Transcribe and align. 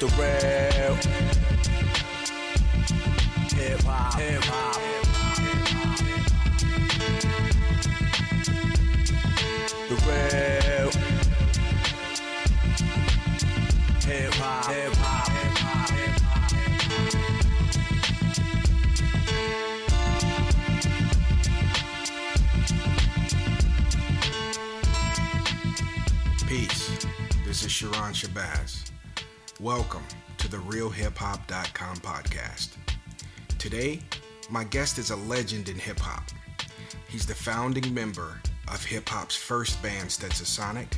the 0.00 0.06
real 0.16 0.94
hip 3.54 3.82
hop. 3.82 4.14
Hip 4.18 4.42
hop. 4.44 4.74
The 9.88 9.96
real 10.06 10.90
hip 14.00 14.34
hop. 14.34 14.66
Hip 14.72 14.94
hop. 14.96 15.28
Peace. 26.48 27.06
This 27.44 27.62
is 27.64 27.70
Sharon 27.70 28.14
Shabazz. 28.14 28.79
Welcome 29.60 30.04
to 30.38 30.48
the 30.50 30.56
RealHipHop.com 30.56 31.96
podcast. 31.98 32.78
Today, 33.58 34.00
my 34.48 34.64
guest 34.64 34.96
is 34.96 35.10
a 35.10 35.16
legend 35.16 35.68
in 35.68 35.78
hip 35.78 35.98
hop. 36.00 36.22
He's 37.08 37.26
the 37.26 37.34
founding 37.34 37.92
member 37.92 38.40
of 38.68 38.82
hip 38.82 39.06
hop's 39.06 39.36
first 39.36 39.82
band, 39.82 40.08
Stetsasonic, 40.08 40.96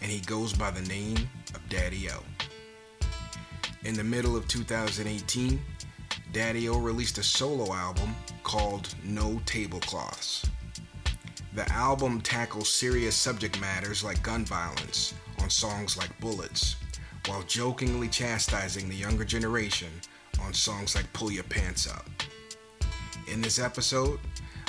and 0.00 0.12
he 0.12 0.20
goes 0.20 0.52
by 0.52 0.70
the 0.70 0.82
name 0.82 1.16
of 1.56 1.68
Daddy 1.68 2.08
O. 2.08 2.22
In 3.82 3.94
the 3.94 4.04
middle 4.04 4.36
of 4.36 4.46
2018, 4.46 5.60
Daddy 6.32 6.68
O 6.68 6.78
released 6.78 7.18
a 7.18 7.24
solo 7.24 7.74
album 7.74 8.14
called 8.44 8.94
No 9.02 9.40
Tablecloths. 9.44 10.48
The 11.52 11.68
album 11.72 12.20
tackles 12.20 12.68
serious 12.68 13.16
subject 13.16 13.60
matters 13.60 14.04
like 14.04 14.22
gun 14.22 14.44
violence 14.44 15.14
on 15.40 15.50
songs 15.50 15.96
like 15.96 16.16
Bullets, 16.20 16.76
while 17.28 17.42
jokingly 17.42 18.08
chastising 18.08 18.88
the 18.88 18.94
younger 18.94 19.24
generation 19.24 19.88
on 20.42 20.54
songs 20.54 20.94
like 20.94 21.12
Pull 21.12 21.30
Your 21.30 21.44
Pants 21.44 21.86
Up. 21.86 22.08
In 23.30 23.42
this 23.42 23.58
episode, 23.58 24.18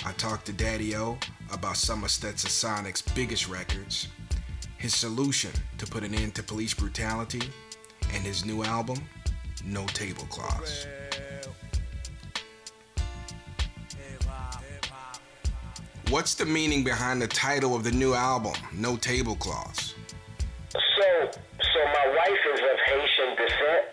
I 0.05 0.11
talked 0.13 0.45
to 0.47 0.53
Daddy 0.53 0.95
O 0.95 1.17
about 1.53 1.77
some 1.77 2.03
of 2.03 2.09
Stetsasonics' 2.09 3.15
biggest 3.15 3.47
records, 3.47 4.09
his 4.77 4.93
solution 4.93 5.51
to 5.77 5.85
put 5.87 6.03
an 6.03 6.13
end 6.13 6.35
to 6.35 6.43
police 6.43 6.73
brutality, 6.73 7.41
and 8.13 8.23
his 8.23 8.45
new 8.45 8.63
album, 8.63 8.97
No 9.65 9.85
Tablecloths. 9.85 10.85
What's 16.09 16.33
the 16.33 16.45
meaning 16.45 16.83
behind 16.83 17.21
the 17.21 17.27
title 17.27 17.75
of 17.75 17.83
the 17.83 17.91
new 17.91 18.13
album, 18.15 18.55
No 18.73 18.97
Tablecloths? 18.97 19.93
So, 20.71 21.31
so 21.79 21.85
my 21.95 22.07
wife 22.11 22.43
is 22.53 22.59
of 22.59 22.77
Haitian 22.87 23.35
descent, 23.39 23.88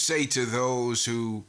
say 0.00 0.26
to 0.26 0.46
those 0.46 1.04
who 1.04 1.44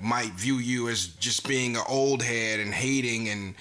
might 0.00 0.32
view 0.32 0.56
you 0.56 0.88
as 0.88 1.06
just 1.06 1.46
being 1.48 1.76
an 1.76 1.82
old 1.88 2.22
head 2.22 2.60
and 2.60 2.72
hating 2.72 3.28
and 3.28 3.54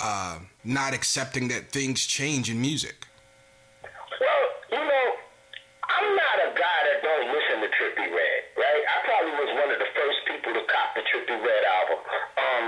uh, 0.00 0.38
not 0.64 0.94
accepting 0.94 1.48
that 1.48 1.70
things 1.70 2.06
change 2.06 2.50
in 2.50 2.60
music? 2.60 3.06
Well, 3.82 4.44
you 4.72 4.82
know, 4.82 5.06
I'm 5.86 6.08
not 6.14 6.36
a 6.46 6.50
guy 6.54 6.78
that 6.90 6.98
don't 7.02 7.26
listen 7.30 7.56
to 7.62 7.68
Trippie 7.74 8.10
Redd, 8.10 8.42
right? 8.58 8.82
I 8.86 8.96
probably 9.06 9.34
was 9.38 9.50
one 9.58 9.70
of 9.70 9.78
the 9.78 9.90
first 9.94 10.18
people 10.26 10.52
to 10.54 10.62
cop 10.66 10.94
the 10.94 11.02
Trippie 11.06 11.38
Redd 11.38 11.64
album. 11.66 11.98
Um, 12.38 12.66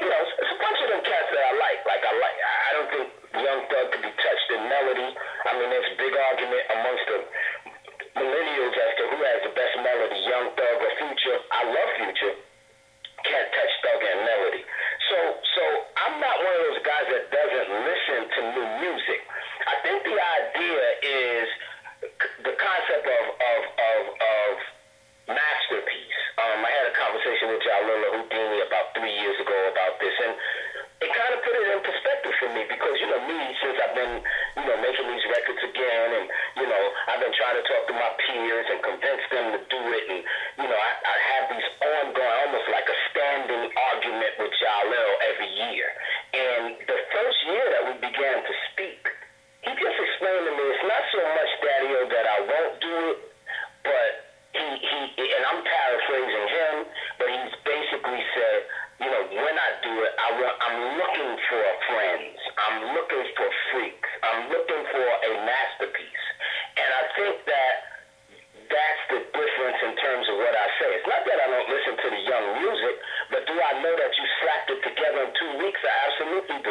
you 0.00 0.08
know, 0.08 0.20
it's, 0.22 0.52
a 0.54 0.58
bunch 0.58 0.78
of 0.80 0.88
them 0.90 1.02
cats 1.02 1.28
that 1.34 1.44
I 1.44 1.52
like. 1.58 1.80
Like 1.84 2.02
I 2.02 2.12
like, 2.14 2.38
I 2.40 2.70
don't 2.78 2.90
think 2.94 3.06
Young 3.42 3.60
Thug 3.68 3.86
could 3.90 4.04
be 4.06 4.14
touched 4.16 4.48
in 4.54 4.60
melody. 4.70 5.10
I 5.12 5.50
mean, 5.58 5.68
there's 5.70 5.90
a 5.92 5.96
big 5.98 6.14
argument 6.14 6.62
amongst 6.78 7.04
the 7.10 7.18
millennials 8.20 8.76
as 8.76 8.92
to 9.00 9.02
who 9.08 9.18
has 9.24 9.40
the 9.48 9.52
best 9.56 9.74
melody, 9.80 10.20
Young 10.28 10.52
Thug 10.52 10.76
or 10.84 10.92
Future. 11.00 11.36
I 11.48 11.60
love 11.64 11.90
Future. 12.04 12.34
Can't 13.24 13.48
touch 13.56 13.72
Thug 13.80 14.00
and 14.04 14.20
melody. 14.28 14.62
So, 15.08 15.18
so 15.56 15.62
I'm 16.04 16.20
not 16.20 16.36
one 16.36 16.54
of 16.54 16.62
those 16.70 16.82
guys 16.84 17.06
that 17.08 17.24
doesn't 17.32 17.70
listen 17.88 18.20
to 18.28 18.40
new 18.60 18.66
music. 18.84 19.20
I 19.64 19.76
think 19.82 20.04
the 20.04 20.16
idea 20.16 20.84
is 21.02 21.46
the 22.44 22.54
concept 22.56 23.04
of 23.04 23.24
of 23.36 23.60
of, 23.76 24.00
of 24.08 24.52
masterpiece. 25.28 26.20
Um, 26.40 26.64
I 26.64 26.70
had 26.72 26.86
a 26.88 26.94
conversation 26.96 27.52
with 27.52 27.60
Jalila 27.60 28.08
Whodini 28.16 28.58
about 28.64 28.96
three 28.96 29.12
years 29.12 29.36
ago 29.36 29.58
about 29.68 30.00
this, 30.00 30.16
and 30.24 30.32
it 31.04 31.10
kind 31.12 31.32
of 31.36 31.40
put 31.44 31.54
it 31.60 31.66
in 31.68 31.80
perspective 31.84 32.34
for 32.40 32.48
me 32.56 32.64
because 32.68 32.96
you 33.00 33.08
know 33.12 33.20
me, 33.28 33.40
you 34.60 34.66
know, 34.68 34.78
making 34.84 35.08
these 35.08 35.24
records 35.24 35.62
again. 35.64 36.08
And, 36.20 36.26
you 36.60 36.66
know, 36.68 36.82
I've 37.08 37.20
been 37.24 37.32
trying 37.32 37.56
to 37.56 37.64
talk 37.64 37.82
to 37.88 37.94
my 37.96 38.10
peers 38.28 38.66
and 38.68 38.78
convince 38.84 39.24
them 39.32 39.46
to 39.56 39.60
do 39.72 39.80
it. 39.96 40.04
And, 40.12 40.20
you 40.60 40.68
know, 40.68 40.76
I, 40.76 40.90
I 41.00 41.16
have 41.32 41.44
these 41.48 41.68
ongoing, 41.80 42.36
almost 42.44 42.68
like 42.68 42.84
a 42.84 42.96
standing 43.08 43.64
argument 43.72 44.32
with 44.36 44.52
Jalil 44.60 45.10
every 45.32 45.50
year. 45.72 45.88
And 46.36 46.64
the 46.84 46.98
first 47.10 47.38
year 47.48 47.64
that 47.72 47.82
we 47.88 47.94
began 48.04 48.36
to 48.44 48.52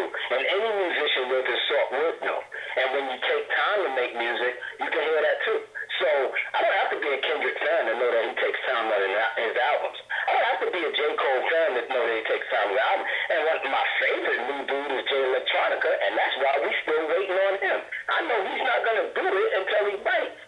And 0.10 0.42
any 0.42 0.70
musician 0.84 1.24
with 1.30 1.46
his 1.46 1.62
salt 1.70 1.88
would 1.94 2.18
know. 2.26 2.40
And 2.80 2.88
when 2.94 3.04
you 3.12 3.18
take 3.22 3.46
time 3.50 3.80
to 3.86 3.92
make 3.98 4.14
music, 4.16 4.54
you 4.82 4.90
can 4.90 5.04
hear 5.04 5.22
that 5.22 5.38
too. 5.46 5.60
So 6.00 6.08
I 6.56 6.58
don't 6.64 6.78
have 6.80 6.92
to 6.96 7.00
be 7.04 7.10
a 7.12 7.20
Kendrick 7.20 7.60
fan 7.60 7.92
to 7.92 7.94
know 8.00 8.08
that 8.08 8.24
he 8.24 8.34
takes 8.40 8.60
time 8.72 8.88
on 8.88 9.00
his 9.36 9.56
albums. 9.60 10.00
I 10.00 10.30
don't 10.32 10.48
have 10.48 10.62
to 10.64 10.72
be 10.72 10.80
a 10.80 10.92
J. 10.96 11.02
Cole 11.20 11.44
fan 11.52 11.70
to 11.76 11.82
know 11.92 12.04
that 12.08 12.16
he 12.16 12.24
takes 12.24 12.48
time 12.48 12.72
on 12.72 12.72
his 12.72 12.80
album. 12.80 13.06
And 13.36 13.40
one 13.52 13.60
my 13.68 13.86
favorite 14.00 14.42
new 14.48 14.62
dude 14.64 14.94
is 14.96 15.04
Jay 15.12 15.24
Electronica, 15.28 15.92
and 15.92 16.12
that's 16.16 16.36
why 16.40 16.54
we 16.64 16.72
still 16.88 17.04
waiting 17.04 17.36
on 17.36 17.56
him. 17.60 17.80
I 18.16 18.20
know 18.32 18.38
he's 18.48 18.64
not 18.64 18.80
gonna 18.88 19.08
do 19.12 19.26
it 19.28 19.50
until 19.60 19.84
he 19.92 19.96
bites, 20.00 20.39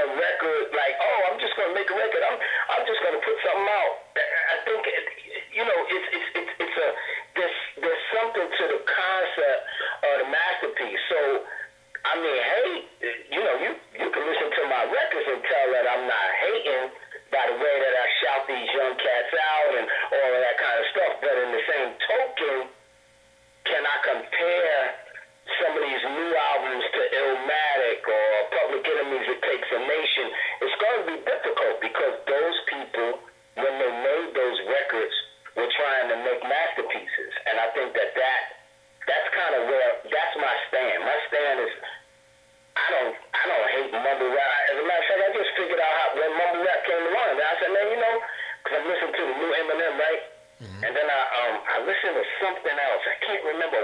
a 0.00 0.08
record 0.16 0.64
like, 0.72 0.94
oh, 0.96 1.20
I'm 1.30 1.38
just 1.40 1.52
gonna 1.56 1.76
make 1.76 1.88
a 1.90 1.96
record. 1.96 2.22
I'm 2.24 2.38
I'm 2.72 2.84
just 2.88 3.00
gonna 3.04 3.20
put 3.20 3.36
something 3.44 3.68
out. 3.68 4.09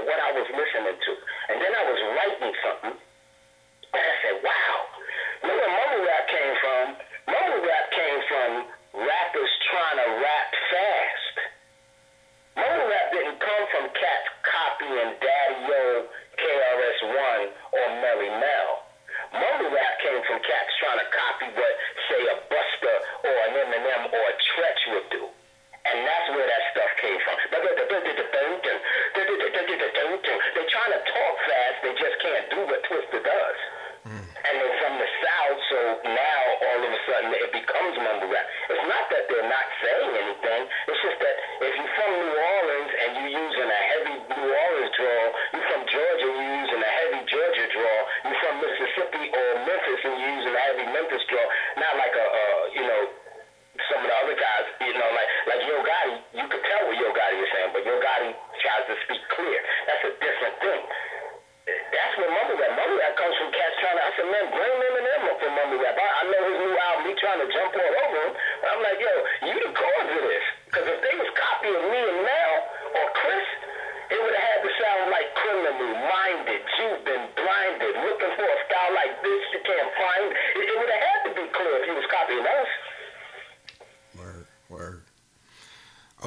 What 0.06 0.22
I 0.22 0.30
was 0.38 0.46
listening 0.54 0.94
to. 1.02 1.12
And 1.50 1.58
then 1.58 1.72
I 1.74 1.82
was 1.82 2.00
writing 2.14 2.54
something. 2.62 2.94
And 2.94 4.02
I 4.06 4.14
said, 4.22 4.38
wow. 4.38 4.74
Where 5.42 5.66
mumble 5.66 6.02
rap 6.06 6.24
came 6.30 6.54
from? 6.62 6.84
Mumble 7.26 7.62
rap 7.66 7.86
came 7.90 8.20
from 8.30 8.50
rappers 9.02 9.52
trying 9.66 9.98
to 9.98 10.08
rap 10.22 10.48
fast. 10.70 11.36
Mumble 12.54 12.86
rap 12.86 13.06
didn't 13.18 13.38
come 13.42 13.64
from 13.74 13.84
cats 13.98 14.28
copying 14.46 15.10
Daddy 15.18 15.60
O, 15.74 16.06
KRS-One, 16.38 17.42
or 17.74 17.86
Melle 17.98 18.30
Mel. 18.38 18.70
Mumble 19.34 19.74
rap 19.74 19.94
came 20.06 20.22
from 20.22 20.38
cats 20.38 20.70
trying 20.78 21.02
to 21.02 21.08
copy 21.10 21.50
what, 21.50 21.74
it 37.46 37.52
becomes 37.54 37.94
mumble 38.02 38.26
rap. 38.26 38.46
It's 38.66 38.86
not 38.90 39.04
that 39.14 39.22
they're 39.30 39.46
not 39.46 39.66
saying 39.78 40.10
anything, 40.18 40.62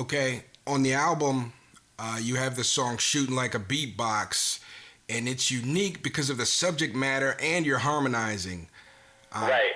Okay, 0.10 0.42
on 0.66 0.82
the 0.82 0.94
album, 0.94 1.54
uh, 2.00 2.18
you 2.20 2.34
have 2.34 2.56
the 2.56 2.64
song 2.64 2.98
"Shooting 2.98 3.36
Like 3.36 3.54
a 3.54 3.60
Beatbox," 3.60 4.60
and 5.08 5.30
it's 5.30 5.52
unique 5.52 6.02
because 6.02 6.32
of 6.32 6.38
the 6.40 6.48
subject 6.48 6.96
matter 6.96 7.38
and 7.40 7.64
your 7.64 7.78
harmonizing. 7.78 8.70
Uh, 9.32 9.50
right. 9.52 9.72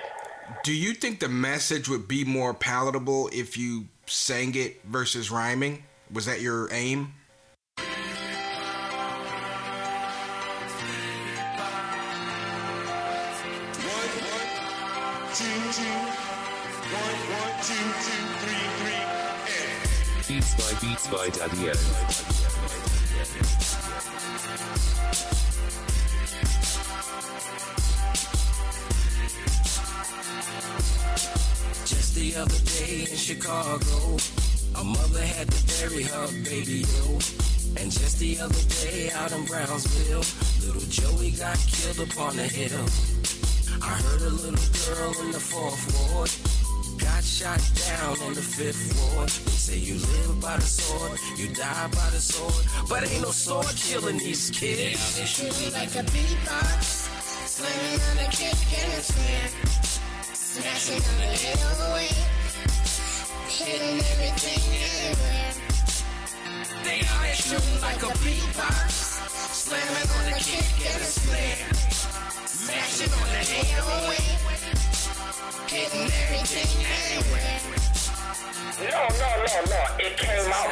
Do 0.64 0.72
you 0.72 0.92
think 0.92 1.20
the 1.20 1.28
message 1.28 1.88
would 1.88 2.08
be 2.08 2.24
more 2.24 2.52
palatable 2.52 3.30
if 3.32 3.56
you 3.56 3.86
sang 4.06 4.56
it 4.56 4.84
versus 4.84 5.30
rhyming? 5.30 5.84
Was 6.12 6.26
that 6.26 6.40
your 6.40 6.68
aim? 6.72 7.14
Beats 20.44 20.56
by 20.56 20.86
Beats 20.86 21.06
by 21.06 21.28
Daddy. 21.30 21.56
Just 31.86 32.14
the 32.14 32.36
other 32.36 32.58
day 32.78 33.06
in 33.10 33.16
Chicago, 33.16 34.18
a 34.76 34.84
mother 34.84 35.22
had 35.22 35.50
to 35.50 35.78
bury 35.78 36.02
her 36.02 36.26
baby, 36.44 36.84
yo. 36.84 37.14
And 37.80 37.90
just 37.90 38.18
the 38.18 38.38
other 38.40 38.54
day 38.82 39.10
out 39.12 39.32
in 39.32 39.44
Brownsville, 39.46 40.24
little 40.66 40.88
Joey 40.90 41.30
got 41.30 41.56
killed 41.56 42.10
upon 42.10 42.36
the 42.36 42.42
hill. 42.42 42.84
I 43.82 43.94
heard 43.96 44.20
a 44.20 44.30
little 44.30 44.94
girl 44.94 45.20
in 45.22 45.32
the 45.32 45.40
fourth 45.40 46.12
ward 46.12 46.43
shot 47.24 47.60
down 47.88 48.18
on 48.20 48.34
the 48.34 48.42
fifth 48.42 48.92
ward. 49.16 49.28
They 49.28 49.56
say 49.56 49.78
you 49.78 49.94
live 49.94 50.40
by 50.40 50.56
the 50.56 50.62
sword, 50.62 51.18
you 51.36 51.48
die 51.48 51.88
by 51.88 52.10
the 52.10 52.20
sword, 52.20 52.64
but 52.88 53.08
ain't 53.08 53.22
no 53.22 53.30
sword 53.30 53.66
killing 53.76 54.18
these 54.18 54.50
kids. 54.50 55.16
They 55.16 55.24
shoot 55.24 55.54
me 55.60 55.72
like 55.72 55.94
a 55.96 56.04
beatbox, 56.12 57.08
slamming 57.48 58.00
on 58.08 58.16
the 58.20 58.28
kick 58.30 58.60
and 58.76 58.92
a 58.92 59.02
snare, 59.02 59.50
smashing 60.36 61.00
on 61.00 61.16
the 61.22 61.88
away, 61.88 62.12
hitting 63.48 63.98
everything 64.12 64.62
everywhere. 64.84 65.52
They 66.84 67.00
out 67.08 67.36
shooting 67.36 67.80
like 67.80 68.02
a 68.04 68.12
beatbox, 68.20 68.90
slamming 69.64 70.10
on 70.12 70.24
the 70.28 70.36
kick 70.44 70.68
and 70.92 71.00
a 71.00 71.08
snare, 71.08 71.72
smashing 72.44 73.12
on 73.16 73.28
the 73.32 73.42
hell 73.48 74.83
hitting 75.68 76.08
everything 76.22 76.70
everywhere. 76.84 77.60
No, 78.90 79.08
no, 79.08 79.30
no, 79.44 79.56
no. 79.70 79.82
It 79.98 80.16
came 80.16 80.52
out 80.52 80.63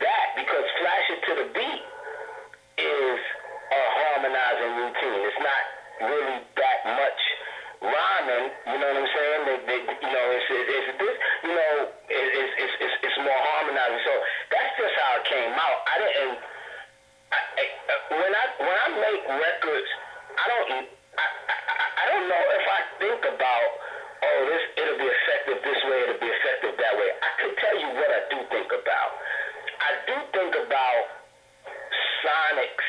that 0.00 0.26
because 0.36 0.66
Flash 0.80 1.06
It 1.10 1.20
to 1.26 1.32
the 1.44 1.48
Beat 1.54 1.82
is 2.78 3.20
a 3.72 3.82
harmonizing 3.98 4.72
routine. 4.78 5.20
It's 5.26 5.42
not 5.42 5.62
really 6.06 6.38
that 6.54 6.80
much 6.94 7.20
rhyming. 7.82 8.46
You 8.66 8.76
know 8.78 8.88
what 8.88 9.02
I'm 9.04 9.10
saying? 9.10 9.40
They, 9.46 9.58
they, 9.66 9.80
you 9.84 10.10
know, 10.10 10.26
it's, 10.32 10.46
it's, 10.48 10.70
it's 10.70 10.90
this. 10.98 11.16
You 11.44 11.54
know, 11.54 11.72
it, 12.08 12.26
it's, 12.36 12.52
it's, 12.56 12.74
it's, 12.80 12.96
it's 13.10 13.18
more 13.20 13.40
harmonizing. 13.52 14.02
So 14.04 14.14
that's 14.52 14.72
just 14.78 14.94
how 14.96 15.10
it 15.20 15.24
came 15.28 15.52
out. 15.56 15.78
I 15.86 15.94
didn't. 16.00 16.38
I, 17.26 17.38
I, 17.58 17.64
when 18.22 18.32
I 18.32 18.44
when 18.62 18.76
I 18.76 18.86
make 19.02 19.22
records, 19.26 19.90
I 20.38 20.44
don't. 20.46 20.66
I, 20.70 21.26
I, 21.26 21.86
I 21.96 22.04
don't 22.12 22.26
know 22.30 22.44
if 22.54 22.64
I 22.70 22.80
think 23.02 23.20
about. 23.34 23.68
Oh, 24.16 24.38
this 24.48 24.64
it'll 24.80 25.00
be 25.00 25.10
effective 25.10 25.58
this 25.60 25.80
way. 25.86 25.98
It'll 26.08 26.22
be 26.22 26.32
effective 26.32 26.72
that 26.80 26.94
way. 26.96 27.08
I 27.20 27.30
can 27.36 27.52
tell 27.60 27.76
you 27.76 27.88
what 28.00 28.10
I 28.10 28.20
do 28.32 28.38
think 28.48 28.70
about. 28.72 29.10
I 29.76 29.90
do 30.08 30.16
think 30.32 30.52
about 30.56 31.04
Sonics 32.24 32.88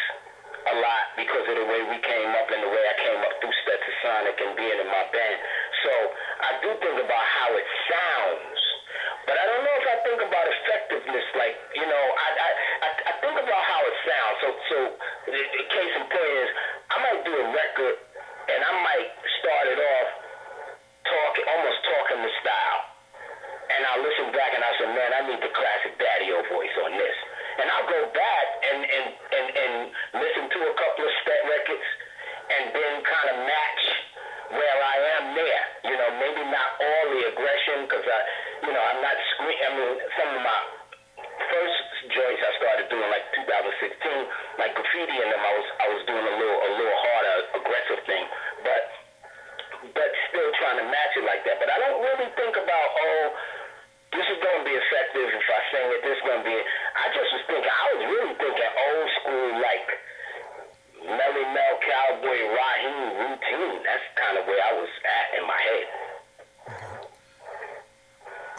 a 0.68 0.76
lot 0.84 1.06
because 1.16 1.46
of 1.48 1.56
the 1.56 1.68
way 1.68 1.82
we 1.88 1.98
came 2.04 2.32
up 2.36 2.48
and 2.52 2.60
the 2.60 2.72
way 2.72 2.84
I 2.84 2.96
came 3.00 3.20
up 3.24 3.34
through 3.40 3.56
Stetsasonic 3.64 4.36
and 4.36 4.52
being 4.60 4.80
in 4.84 4.90
my 4.90 5.06
band. 5.16 5.38
So 5.84 5.92
I 6.44 6.52
do 6.60 6.70
think 6.84 6.98
about 7.00 7.24
how 7.24 7.50
it 7.56 7.68
sounds. 7.88 8.60
But 9.28 9.36
I 9.36 9.44
don't 9.44 9.64
know 9.64 9.76
if 9.76 9.88
I 9.88 9.98
think 10.08 10.20
about 10.24 10.46
effectiveness 10.48 11.28
like, 11.36 11.56
you 11.76 11.88
know, 11.88 12.04
I 12.16 12.28
I, 12.32 12.50
I, 12.84 12.90
I 13.12 13.14
think 13.24 13.38
about 13.40 13.64
how 13.64 13.82
it 13.84 13.96
sounds. 14.08 14.36
So 14.44 14.48
so 14.72 14.78
the, 15.32 15.40
the 15.40 15.64
case 15.72 15.94
in 16.00 16.04
point 16.08 16.34
is 16.44 16.50
I 16.92 16.96
might 17.04 17.22
do 17.24 17.34
a 17.36 17.46
record 17.52 17.96
and 18.52 18.60
I 18.64 18.74
might 18.84 19.10
start 19.40 19.66
it 19.72 19.80
off 19.80 20.10
talking 21.08 21.46
almost 21.48 21.80
talking 21.88 22.20
the 22.24 22.34
style. 22.44 22.82
And 23.68 23.84
I'll 23.84 24.04
listen 24.04 24.32
back 24.32 24.52
and 24.56 24.64
I 24.64 24.72
say, 24.80 24.88
man, 24.96 25.12
I 25.12 25.22
need 25.28 25.44
the 25.44 25.52
classic 25.52 26.00
daddy-o 26.00 26.40
voice 26.48 26.76
on 26.88 26.96
this 26.96 27.18
and 27.58 27.68
I'll 27.74 27.90
go 27.90 28.02
back 28.14 28.46
and 28.70 28.80
and 28.86 29.08
and, 29.34 29.48
and 29.50 29.74
listen 30.22 30.46
to 30.46 30.60
a 30.70 30.74
couple 30.78 31.04
of 31.06 31.14
step 31.26 31.42
records, 31.50 31.88
and 32.54 32.64
then 32.74 32.94
kind 33.02 33.28
of 33.34 33.38
match 33.46 33.84
where 34.54 34.78
I 34.80 34.98
am 35.20 35.26
there. 35.36 35.64
You 35.90 35.96
know, 35.98 36.10
maybe 36.22 36.44
not 36.48 36.70
all 36.80 37.04
the 37.12 37.22
aggression 37.34 37.90
because 37.90 38.06
I, 38.06 38.20
you 38.70 38.72
know, 38.72 38.80
I'm 38.80 39.02
not 39.02 39.18
scream. 39.36 39.58
I 39.58 39.70
mean, 39.74 39.94
some 40.16 40.30
of 40.38 40.42
my 40.46 40.60
first 41.50 41.78
joints 42.14 42.42
I 42.46 42.52
started 42.62 42.86
doing 42.94 43.10
like 43.10 43.26
2016, 43.36 44.62
like 44.62 44.72
graffiti 44.78 45.18
and 45.18 45.30
them. 45.34 45.42
I 45.42 45.54
was 45.58 45.68
I 45.82 45.88
was 45.92 46.02
doing 46.06 46.26
a 46.26 46.36
little 46.38 46.60
a 46.62 46.72
little 46.78 46.98
harder 47.10 47.36
aggressive 47.58 48.02
thing, 48.06 48.26
but 48.62 48.84
but 49.98 50.10
still 50.30 50.50
trying 50.62 50.78
to 50.78 50.88
match 50.94 51.14
it 51.18 51.26
like 51.26 51.42
that. 51.50 51.58
But 51.58 51.74
I 51.74 51.78
don't 51.82 52.00
really 52.06 52.30
think 52.38 52.54
about 52.54 52.88
oh 53.02 53.58
this 54.18 54.24
is 54.34 54.40
going 54.40 54.60
to 54.64 54.66
be 54.66 54.74
effective 54.74 55.28
if 55.30 55.46
I 55.46 55.60
sing 55.70 55.88
it. 55.92 56.00
This 56.02 56.16
is 56.16 56.24
going 56.24 56.42
to 56.42 56.48
be. 56.48 56.58
I 56.58 57.06
just 57.12 57.30
was 57.38 57.44
thinking. 57.46 57.70
I 57.70 57.86
was 57.92 58.02
really 58.08 58.36
thinking 58.40 58.72
old 58.72 59.10
school, 59.20 59.48
like 59.60 59.88
Melle 61.12 61.44
Mel 61.54 61.76
Cowboy 61.84 62.40
Raheem 62.50 63.08
routine. 63.20 63.78
That's 63.84 64.06
kind 64.16 64.36
of 64.40 64.48
where 64.48 64.58
I 64.64 64.74
was 64.80 64.92
at 65.06 65.28
in 65.38 65.44
my 65.44 65.60
head. 65.60 65.88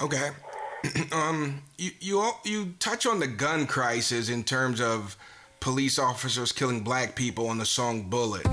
Okay. 0.08 0.30
um, 1.12 1.60
you 1.76 1.90
you 2.00 2.30
you 2.42 2.72
touch 2.78 3.04
on 3.04 3.20
the 3.20 3.26
gun 3.26 3.66
crisis 3.66 4.30
in 4.30 4.42
terms 4.42 4.80
of 4.80 5.18
police 5.60 5.98
officers 5.98 6.50
killing 6.50 6.80
black 6.80 7.14
people 7.14 7.48
on 7.48 7.58
the 7.58 7.66
song 7.66 8.08
"Bullet." 8.08 8.46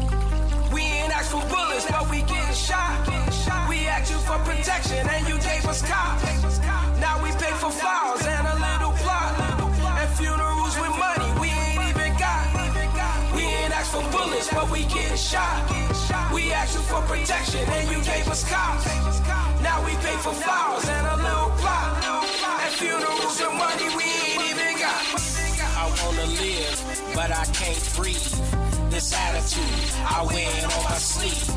We 0.73 0.81
ain't 0.81 1.15
asked 1.15 1.31
for 1.31 1.39
bullets, 1.47 1.87
but 1.89 2.11
we 2.11 2.19
getting 2.27 2.53
shot. 2.53 3.07
We 3.69 3.87
asked 3.87 4.11
you 4.11 4.17
for 4.27 4.37
protection, 4.43 5.07
and 5.07 5.27
you 5.29 5.35
gave 5.35 5.63
us 5.65 5.79
cops. 5.87 6.59
Now 6.99 7.23
we 7.23 7.31
pay 7.39 7.55
for 7.55 7.71
flowers 7.71 8.27
and 8.27 8.47
a 8.51 8.55
little 8.59 8.91
plot. 8.99 9.39
And 9.95 10.09
funerals 10.19 10.75
with 10.75 10.91
money 10.99 11.39
we 11.39 11.47
ain't 11.55 11.87
even 11.87 12.19
got. 12.19 12.51
We 13.33 13.43
ain't 13.43 13.71
asked 13.71 13.95
for 13.95 14.03
bullets, 14.11 14.49
but 14.51 14.69
we 14.69 14.83
getting 14.91 15.15
shot. 15.15 15.71
We 16.33 16.51
asked 16.51 16.75
you 16.75 16.81
for 16.81 16.99
protection, 17.03 17.63
and 17.63 17.87
you 17.95 18.03
gave 18.03 18.27
us 18.27 18.43
cops. 18.43 19.44
We 19.85 19.93
pay 20.01 20.17
for 20.17 20.33
flowers 20.33 20.87
and 20.89 21.07
a 21.07 21.17
little 21.17 21.51
plot. 21.61 22.03
And 22.63 22.73
funerals 22.73 23.37
with 23.39 23.53
money 23.53 23.87
we 23.95 24.03
ain't 24.03 24.43
even 24.51 24.73
got. 24.79 25.01
I 25.77 25.85
wanna 26.01 26.25
live, 26.41 26.77
but 27.13 27.29
I 27.31 27.45
can't 27.53 27.83
breathe. 27.95 28.35
This 28.89 29.13
attitude, 29.13 29.77
I 30.05 30.25
wear 30.25 30.49
it 30.57 30.63
on 30.63 30.83
my 30.83 30.97
sleeve. 30.97 31.49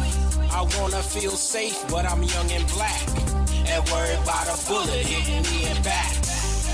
I 0.53 0.63
wanna 0.79 1.03
feel 1.03 1.37
safe, 1.37 1.79
but 1.89 2.05
I'm 2.05 2.23
young 2.23 2.51
and 2.53 2.67
black. 2.69 3.03
And 3.67 3.81
worried 3.91 4.19
about 4.23 4.47
a 4.49 4.57
bullet 4.67 5.07
hitting 5.07 5.43
me 5.51 5.71
in 5.71 5.83
back. 5.83 6.15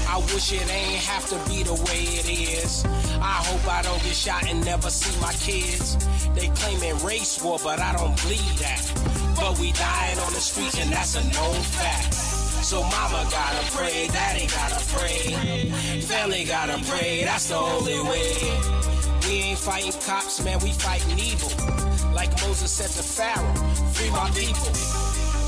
I 0.08 0.18
wish 0.32 0.52
it 0.52 0.70
ain't 0.70 1.02
have 1.04 1.26
to 1.30 1.38
be 1.50 1.62
the 1.62 1.75
way 1.75 2.02
it 2.20 2.28
is. 2.28 2.84
I 3.20 3.37
hope 3.46 3.66
I 3.68 3.82
don't 3.82 4.02
get 4.02 4.14
shot 4.14 4.46
and 4.49 4.64
never 4.64 4.90
see 4.90 5.18
my 5.20 5.32
kids. 5.32 5.96
They 6.34 6.49
claim 6.49 6.78
claiming 6.78 7.04
race 7.04 7.42
war, 7.42 7.58
but 7.62 7.80
I 7.80 7.92
don't 7.94 8.14
believe 8.23 8.58
that. 8.61 9.03
But 9.44 9.58
we 9.58 9.72
dying 9.72 10.18
on 10.20 10.32
the 10.32 10.40
streets, 10.40 10.80
and 10.80 10.90
that's 10.90 11.16
a 11.16 11.22
known 11.22 11.60
fact. 11.76 12.14
So 12.64 12.80
mama 12.80 13.28
gotta 13.30 13.62
pray, 13.76 14.08
daddy 14.08 14.46
gotta 14.46 14.82
pray, 14.96 15.68
family 16.00 16.44
gotta 16.44 16.82
pray, 16.88 17.24
that's 17.24 17.48
the 17.50 17.56
only 17.56 18.00
way. 18.08 18.32
We 19.28 19.52
ain't 19.52 19.58
fighting 19.58 19.92
cops, 20.00 20.42
man, 20.42 20.58
we 20.60 20.72
fighting 20.72 21.18
evil. 21.18 21.52
Like 22.14 22.30
Moses 22.40 22.72
said 22.72 22.88
to 22.96 23.04
Pharaoh, 23.04 23.54
free 23.92 24.08
my 24.16 24.30
people. 24.30 24.72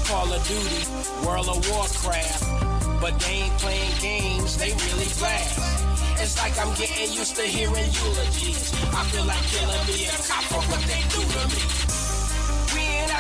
Call 0.05 0.31
of 0.31 0.47
Duty, 0.47 0.83
World 1.25 1.49
of 1.49 1.65
Warcraft. 1.71 3.01
But 3.01 3.19
they 3.21 3.49
ain't 3.49 3.57
playing 3.57 3.97
games, 4.03 4.59
they 4.59 4.77
really 4.77 5.09
blast. 5.17 6.21
It's 6.21 6.37
like 6.37 6.53
I'm 6.61 6.75
getting 6.77 7.17
used 7.17 7.35
to 7.37 7.45
hearing 7.45 7.89
eulogies. 7.97 8.75
I 8.93 9.05
feel 9.09 9.25
like 9.25 9.45
killing 9.57 9.85
me 9.89 10.05
a 10.05 10.17
cop 10.29 10.45
for 10.53 10.61
what 10.69 10.85
they 10.85 11.01
do 11.09 11.25
to 11.25 11.49
me. 11.49 11.96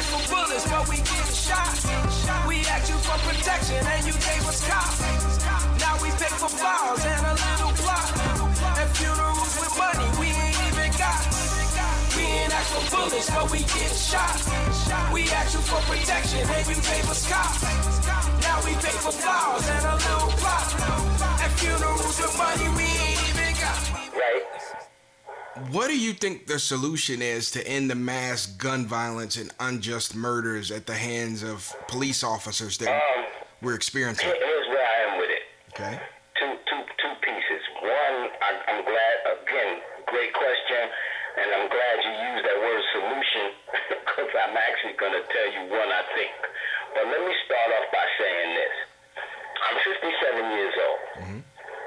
Asked 0.07 0.29
for 0.29 0.35
bullets, 0.37 0.71
but 0.71 0.89
we 0.89 0.97
getting 0.97 1.35
shot. 1.35 2.47
We 2.47 2.63
asked 2.71 2.91
you 2.91 2.99
for 3.03 3.19
protection, 3.27 3.83
and 3.83 4.07
you 4.07 4.13
gave 4.13 4.47
us 4.47 4.63
cops. 4.63 5.03
Now 5.83 5.99
we 5.99 6.11
pay 6.15 6.31
for 6.31 6.47
flowers 6.47 7.05
and 7.05 7.27
a 7.27 7.35
little 7.35 7.75
plot. 7.83 8.07
And 8.79 8.91
funerals 8.95 9.55
with 9.59 9.75
money 9.75 10.07
we 10.21 10.31
ain't 10.31 10.55
even 10.71 10.91
got. 10.95 11.27
We 12.15 12.23
ain't 12.23 12.55
asked 12.55 12.71
for 12.71 12.87
bullets, 12.95 13.31
but 13.31 13.51
we 13.51 13.59
get 13.59 13.91
shot. 13.91 14.39
We 15.13 15.27
ask 15.35 15.55
you 15.55 15.63
for 15.67 15.83
protection, 15.91 16.47
and 16.55 16.67
you 16.71 16.79
gave 16.87 17.11
us 17.11 17.27
cops. 17.27 17.67
Now 18.47 18.63
we 18.63 18.79
pay 18.79 18.95
for 19.03 19.11
flowers 19.11 19.67
and 19.67 19.85
a 19.91 19.95
little 20.07 20.31
plot. 20.39 20.71
At 21.43 21.51
funerals 21.59 22.15
with 22.15 22.35
money 22.39 22.69
we 22.79 22.87
ain't 22.87 23.23
even 23.35 23.53
got. 23.59 23.83
Right? 24.15 24.56
What 25.73 25.89
do 25.89 25.99
you 25.99 26.13
think 26.13 26.47
the 26.47 26.59
solution 26.59 27.23
is 27.23 27.51
to 27.53 27.67
end 27.67 27.89
the 27.91 27.95
mass 27.95 28.45
gun 28.47 28.85
violence 28.87 29.37
and 29.41 29.51
unjust 29.59 30.15
murders 30.15 30.71
at 30.71 30.85
the 30.87 30.95
hands 30.95 31.43
of 31.43 31.73
police 31.89 32.23
officers 32.23 32.77
that 32.79 32.93
Um, 32.93 33.25
we're 33.63 33.75
experiencing? 33.75 34.29
here's 34.29 34.69
where 34.69 34.85
I 34.87 34.99
am 35.09 35.19
with 35.19 35.31
it. 35.31 35.43
Okay. 35.73 35.97
two 36.39 36.53
two 36.69 36.83
two 37.01 37.15
pieces. 37.25 37.63
One, 37.81 38.17
I, 38.45 38.51
I'm 38.69 38.85
glad 38.85 39.15
again, 39.33 39.81
great 40.13 40.33
question, 40.37 40.83
and 41.41 41.49
I'm 41.57 41.69
glad 41.73 41.95
you 42.05 42.13
used 42.37 42.45
that 42.45 42.59
word 42.61 42.83
solution 42.93 43.47
because 44.05 44.31
I'm 44.37 44.57
actually 44.61 44.97
going 45.01 45.17
to 45.17 45.25
tell 45.25 45.49
you 45.57 45.63
one 45.73 45.89
I 45.89 46.05
think. 46.13 46.33
But 46.93 47.05
let 47.09 47.21
me 47.25 47.33
start 47.49 47.69
off 47.81 47.89
by 47.97 48.05
saying 48.21 48.51
this: 48.61 48.75
I'm 49.73 49.77
57 49.89 50.53
years 50.53 50.75
old. 50.85 51.01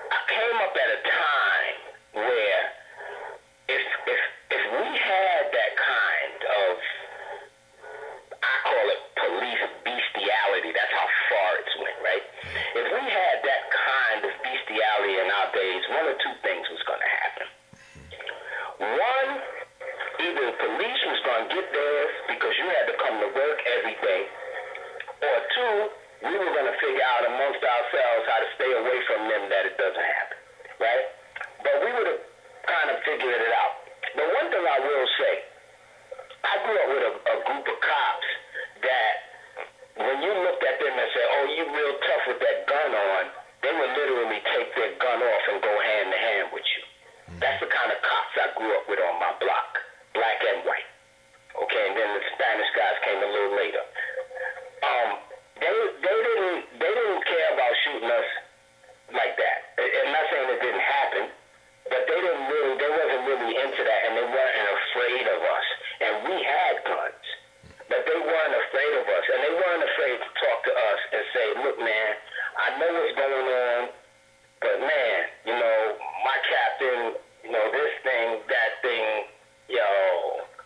I 0.10 0.20
came 0.26 0.58
up 0.58 0.74
at 0.74 0.90
a 0.90 1.00
time 1.06 1.76
where 2.26 2.62
One, 18.80 19.30
either 20.24 20.46
the 20.48 20.56
police 20.56 21.02
was 21.04 21.20
going 21.28 21.44
to 21.48 21.50
get 21.52 21.68
theirs 21.68 22.14
because 22.32 22.54
you 22.56 22.68
had 22.72 22.88
to 22.88 22.96
come 22.96 23.20
to 23.20 23.30
work 23.36 23.60
every 23.76 23.96
day, 24.00 24.24
or 25.20 25.38
two, 25.52 25.76
we 26.24 26.32
were 26.32 26.52
going 26.56 26.68
to 26.68 26.78
figure 26.80 27.04
out 27.16 27.28
amongst 27.28 27.60
ourselves 27.60 28.24
how 28.24 28.40
to 28.40 28.50
stay 28.56 28.72
away 28.72 29.00
from 29.04 29.28
them 29.28 29.52
that 29.52 29.68
it 29.68 29.76
doesn't 29.76 30.08
happen, 30.16 30.38
right? 30.80 31.06
But 31.60 31.76
we 31.84 31.90
would 31.92 32.08
have 32.08 32.24
kind 32.68 32.88
of 32.96 33.04
figured 33.04 33.36
it 33.36 33.52
out. 33.52 33.84
But 34.16 34.28
one 34.32 34.48
thing 34.48 34.64
I 34.64 34.80
will 34.80 35.08
say, 35.20 35.34
I 36.48 36.54
grew 36.64 36.78
up 36.80 36.88
with 36.88 37.04
a, 37.04 37.14
a 37.20 37.38
group 37.52 37.66
of 37.68 37.78
cops 37.84 38.30
that 38.80 39.16
when 40.08 40.24
you 40.24 40.32
looked 40.40 40.64
at 40.64 40.80
them 40.80 40.96
and 40.96 41.10
said, 41.12 41.28
oh, 41.36 41.46
you 41.52 41.64
real 41.68 41.96
tough 42.00 42.24
with 42.32 42.40
that 42.40 42.64
gun 42.64 42.92
on, 42.96 43.24
they 43.60 43.76
would 43.76 43.92
literally 43.92 44.40
take 44.56 44.72
their 44.72 44.96
gun 45.04 45.20
off 45.20 45.44
and 45.52 45.60
go 45.60 45.74
hand 45.84 46.08
to 46.16 46.20
hand 46.20 46.48
with 46.56 46.64
you. 46.64 46.84
That's 47.38 47.62
the 47.62 47.70
kind 47.70 47.92
of 47.94 48.00
cops 48.02 48.36
I 48.42 48.49
grew 48.60 48.76
up 48.76 48.86
with 48.92 49.00
on 49.00 49.16
my 49.24 49.32
block, 49.40 49.72
black 50.12 50.40
and 50.44 50.68
white. 50.68 50.90
Okay, 51.64 51.84
and 51.88 51.96
then 51.96 52.10
the 52.12 52.24
Spanish 52.36 52.70
guys 52.76 52.98
came 53.08 53.20
a 53.24 53.30
little 53.32 53.56
later. 53.56 53.84
Um, 54.84 55.10
they 55.64 55.72
they 55.72 56.18
didn't 56.28 56.60
they 56.76 56.92
didn't 56.92 57.24
care 57.24 57.50
about 57.56 57.72
shooting 57.88 58.12
us 58.12 58.30
like 59.16 59.34
that. 59.40 59.58
I'm 59.80 60.12
not 60.12 60.26
saying 60.28 60.48
it 60.52 60.62
didn't 60.62 60.84
happen, 60.84 61.24
but 61.88 62.02
they 62.04 62.20
didn't 62.20 62.46
really 62.52 62.74
they 62.76 62.92
wasn't 62.92 63.24
really 63.28 63.52
into 63.56 63.82
that, 63.82 64.00
and 64.08 64.12
they 64.20 64.28
weren't 64.28 64.70
afraid 64.76 65.26
of 65.26 65.40
us. 65.40 65.68
And 66.00 66.14
we 66.32 66.36
had 66.44 66.74
guns, 66.84 67.26
but 67.88 68.02
they 68.08 68.20
weren't 68.20 68.56
afraid 68.56 68.94
of 69.00 69.06
us, 69.08 69.26
and 69.36 69.40
they 69.44 69.54
weren't 69.56 69.84
afraid 69.84 70.16
to 70.20 70.30
talk 70.36 70.60
to 70.68 70.74
us 70.76 71.00
and 71.16 71.24
say, 71.32 71.48
"Look, 71.64 71.78
man, 71.80 72.10
I 72.56 72.68
know 72.80 72.92
what's 72.92 73.16
going 73.16 73.48
on, 73.52 73.82
but 74.60 74.76
man, 74.80 75.18
you 75.48 75.56
know, 75.56 75.80
my 76.24 76.38
captain, 76.48 77.20
you 77.44 77.52
know, 77.52 77.66
this 77.72 77.94
thing, 78.04 78.28
that 78.48 78.72
thing, 78.84 79.08
yo, 79.72 79.88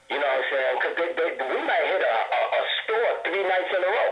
you 0.10 0.18
know 0.18 0.26
what 0.26 0.42
I'm 0.42 0.50
saying? 0.50 0.74
Because 0.82 0.96
they, 0.98 1.10
they, 1.14 1.30
we 1.38 1.60
might 1.66 1.86
hit 1.86 2.02
a, 2.02 2.18
a, 2.18 2.42
a 2.58 2.62
store 2.84 3.12
three 3.26 3.46
nights 3.46 3.72
in 3.74 3.82
a 3.82 3.92
row. 3.94 4.12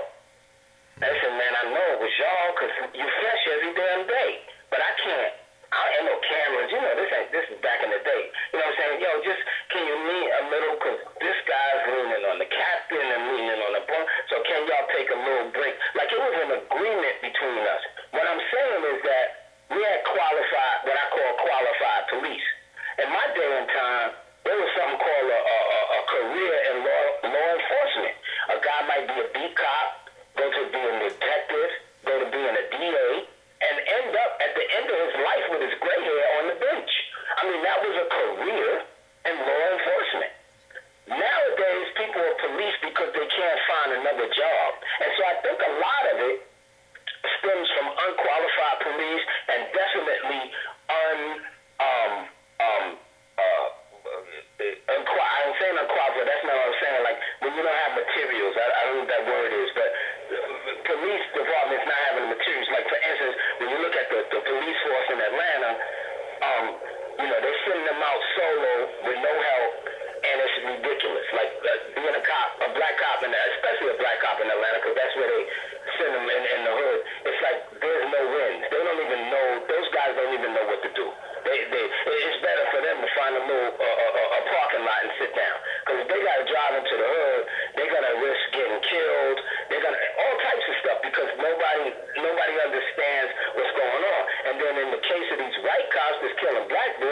I 1.01 1.09
said, 1.17 1.33
man, 1.33 1.53
I 1.57 1.65
know 1.73 1.85
it 1.97 1.99
was 2.05 2.13
y'all 2.13 2.49
because 2.53 2.73
you 2.93 3.05
fresh 3.25 3.43
every 3.57 3.73
damn 3.73 4.05
day. 4.05 4.45
But 4.69 4.85
I 4.85 4.91
can't. 5.01 5.33
I 5.71 5.81
ain't 5.97 6.05
no 6.05 6.19
cameras. 6.21 6.69
You 6.69 6.77
know, 6.77 6.93
this 6.93 7.09
ain't. 7.09 7.31
This 7.33 7.47
is 7.49 7.57
back 7.65 7.81
in 7.81 7.89
the 7.89 7.99
day. 8.05 8.23
You 8.53 8.61
know 8.61 8.69
what 8.69 8.75
I'm 8.75 8.77
saying? 8.77 8.97
Yo, 9.01 9.09
just 9.25 9.41
can 9.73 9.81
you 9.81 9.97
lean 9.97 10.27
a 10.29 10.41
little? 10.53 10.77
Cause 10.77 10.99
this 11.17 11.37
guy's 11.49 11.81
leaning 11.89 12.23
on 12.29 12.37
the 12.37 12.45
captain 12.45 13.01
and 13.01 13.21
leaning 13.33 13.59
on 13.65 13.71
the 13.81 13.83
bunk. 13.89 14.05
So 14.29 14.45
can 14.45 14.61
y'all 14.69 14.87
take 14.93 15.09
a 15.09 15.19
little 15.25 15.49
break? 15.57 15.73
Like 15.97 16.13
it 16.13 16.21
was 16.21 16.35
an 16.37 16.51
agreement 16.69 17.15
between 17.25 17.63
us. 17.65 17.83
What 18.13 18.29
I'm 18.29 18.43
saying 18.53 18.81
is 18.93 18.99
that 19.09 19.27
we 19.73 19.79
had 19.79 20.03
qualified, 20.03 20.77
what 20.85 20.97
I 20.99 21.05
call 21.15 21.31
qualified 21.39 22.03
police. 22.13 22.47
In 22.99 23.07
my 23.07 23.25
day 23.31 23.51
and 23.55 23.67
time, 23.71 24.09
there 24.43 24.57
was 24.59 24.69
something 24.75 24.99
called 24.99 25.29
a, 25.31 25.39
a, 25.39 25.57
a, 25.63 25.79
a 25.95 26.01
career 26.11 26.53
in 26.73 26.75
law, 26.83 27.05
law 27.31 27.49
enforcement. 27.55 28.15
A 28.51 28.57
guy 28.59 28.79
might 28.89 29.00
be 29.11 29.19
a 29.19 29.27
beat 29.35 29.55
cop, 29.59 30.07
go 30.39 30.45
to 30.47 30.61
being 30.71 30.95
a 30.95 31.09
detective, 31.11 31.69
go 32.07 32.13
to 32.23 32.27
being 32.31 32.55
a 32.55 32.65
DA, 32.71 33.09
and 33.61 33.75
end 33.75 34.11
up 34.15 34.31
at 34.39 34.51
the 34.55 34.65
end 34.79 34.87
of 34.87 34.97
his 34.97 35.15
life 35.19 35.45
with 35.51 35.61
his 35.67 35.75
gray 35.83 35.99
hair 35.99 36.25
on 36.39 36.43
the 36.47 36.57
bench. 36.57 36.91
I 37.37 37.41
mean, 37.51 37.61
that 37.61 37.79
was 37.83 37.95
a 37.99 38.07
career 38.07 38.69
in 39.27 39.35
law 39.35 39.65
enforcement. 39.75 40.33
Nowadays, 41.11 41.87
people 41.99 42.23
are 42.23 42.37
police 42.39 42.77
because 42.79 43.11
they 43.11 43.27
can't 43.27 43.61
find 43.67 43.89
another 43.99 44.27
job. 44.31 44.69
And 45.03 45.09
so 45.19 45.21
I 45.27 45.35
think 45.43 45.57
a 45.59 45.73
lot 45.75 46.03
of 46.15 46.17
it 46.31 46.37
stems 47.37 47.67
from 47.75 47.87
unqualified 47.91 48.77
police 48.79 49.23
and 49.51 49.59
definitely 49.75 50.41
And 94.71 94.79
in 94.79 94.87
the 94.87 95.03
case 95.03 95.27
of 95.35 95.37
these 95.43 95.57
white 95.67 95.87
cops 95.91 96.23
that's 96.23 96.31
killing 96.39 96.63
black 96.71 96.95
boys, 96.95 97.10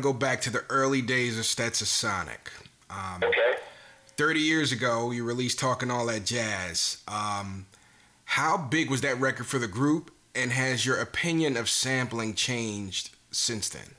to 0.00 0.06
go 0.06 0.12
back 0.12 0.40
to 0.42 0.50
the 0.50 0.64
early 0.68 1.02
days 1.02 1.38
of 1.38 1.44
Stetsasonic. 1.44 2.48
Um, 2.88 3.22
okay. 3.22 3.56
30 4.16 4.40
years 4.40 4.72
ago, 4.72 5.10
you 5.10 5.24
released 5.24 5.58
Talking 5.58 5.90
All 5.90 6.06
That 6.06 6.24
Jazz. 6.24 7.02
Um, 7.08 7.66
how 8.24 8.56
big 8.56 8.90
was 8.90 9.00
that 9.00 9.18
record 9.20 9.46
for 9.46 9.58
the 9.58 9.68
group, 9.68 10.10
and 10.34 10.52
has 10.52 10.84
your 10.84 11.00
opinion 11.00 11.56
of 11.56 11.68
sampling 11.68 12.34
changed 12.34 13.10
since 13.30 13.68
then? 13.68 13.94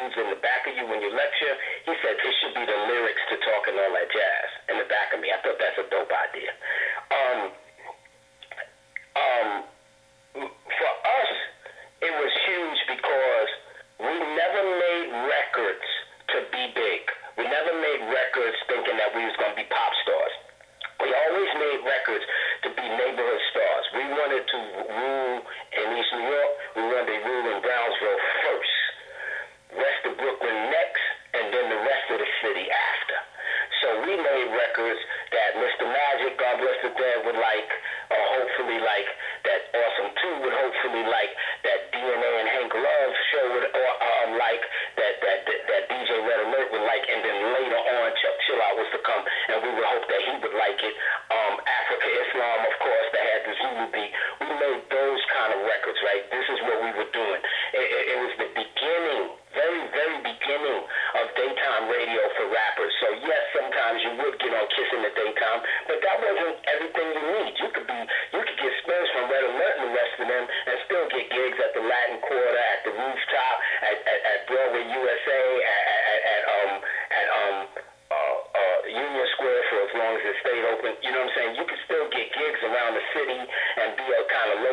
moves 0.00 0.16
in 0.16 0.28
the 0.32 0.40
back 0.40 0.64
of 0.64 0.72
you 0.76 0.88
when 0.88 1.00
you 1.04 1.12
lecture. 1.12 1.54
He 1.84 1.92
said 2.00 2.16
this 2.24 2.34
should 2.40 2.54
be 2.56 2.64
the 2.64 2.78
lyrics 2.88 3.20
to 3.30 3.36
talking 3.44 3.76
all 3.76 3.92
that 3.92 4.08
jazz. 4.08 4.59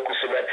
posibilidad. 0.08 0.48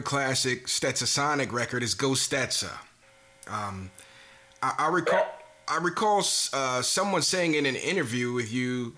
another 0.00 0.08
classic 0.08 0.66
Stetsasonic 0.66 1.52
record 1.52 1.82
is 1.82 1.94
"Go 1.94 2.10
Stetsa. 2.10 2.72
Um, 3.46 3.90
I, 4.62 4.74
I, 4.78 4.88
recall 4.88 5.26
I 5.68 5.78
recall 5.78 6.22
uh, 6.52 6.82
someone 6.82 7.22
saying 7.22 7.54
in 7.54 7.66
an 7.66 7.76
interview 7.76 8.32
with 8.32 8.52
you 8.52 8.94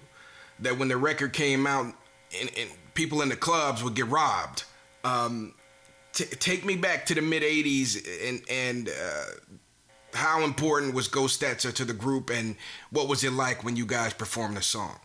that 0.61 0.79
when 0.79 0.89
the 0.89 0.97
record 0.97 1.33
came 1.33 1.67
out, 1.67 1.87
and, 2.39 2.51
and 2.57 2.71
people 2.95 3.23
in 3.23 3.29
the 3.29 3.37
clubs 3.37 3.83
would 3.83 3.95
get 3.95 4.09
robbed. 4.09 4.65
Um, 5.05 5.55
t- 6.13 6.25
take 6.25 6.65
me 6.65 6.77
back 6.77 7.07
to 7.07 7.15
the 7.15 7.23
mid 7.23 7.43
'80s 7.43 8.07
and 8.29 8.43
and 8.49 8.89
uh, 8.89 9.25
how 10.15 10.45
important 10.45 10.95
was 10.95 11.09
Go 11.09 11.23
Stetsa 11.23 11.73
to 11.75 11.85
the 11.85 11.95
group, 11.95 12.31
and 12.31 12.57
what 12.91 13.09
was 13.09 13.25
it 13.25 13.33
like 13.33 13.65
when 13.65 13.77
you 13.77 13.87
guys 13.87 14.13
performed 14.13 14.57
the 14.57 14.63
song? 14.63 14.99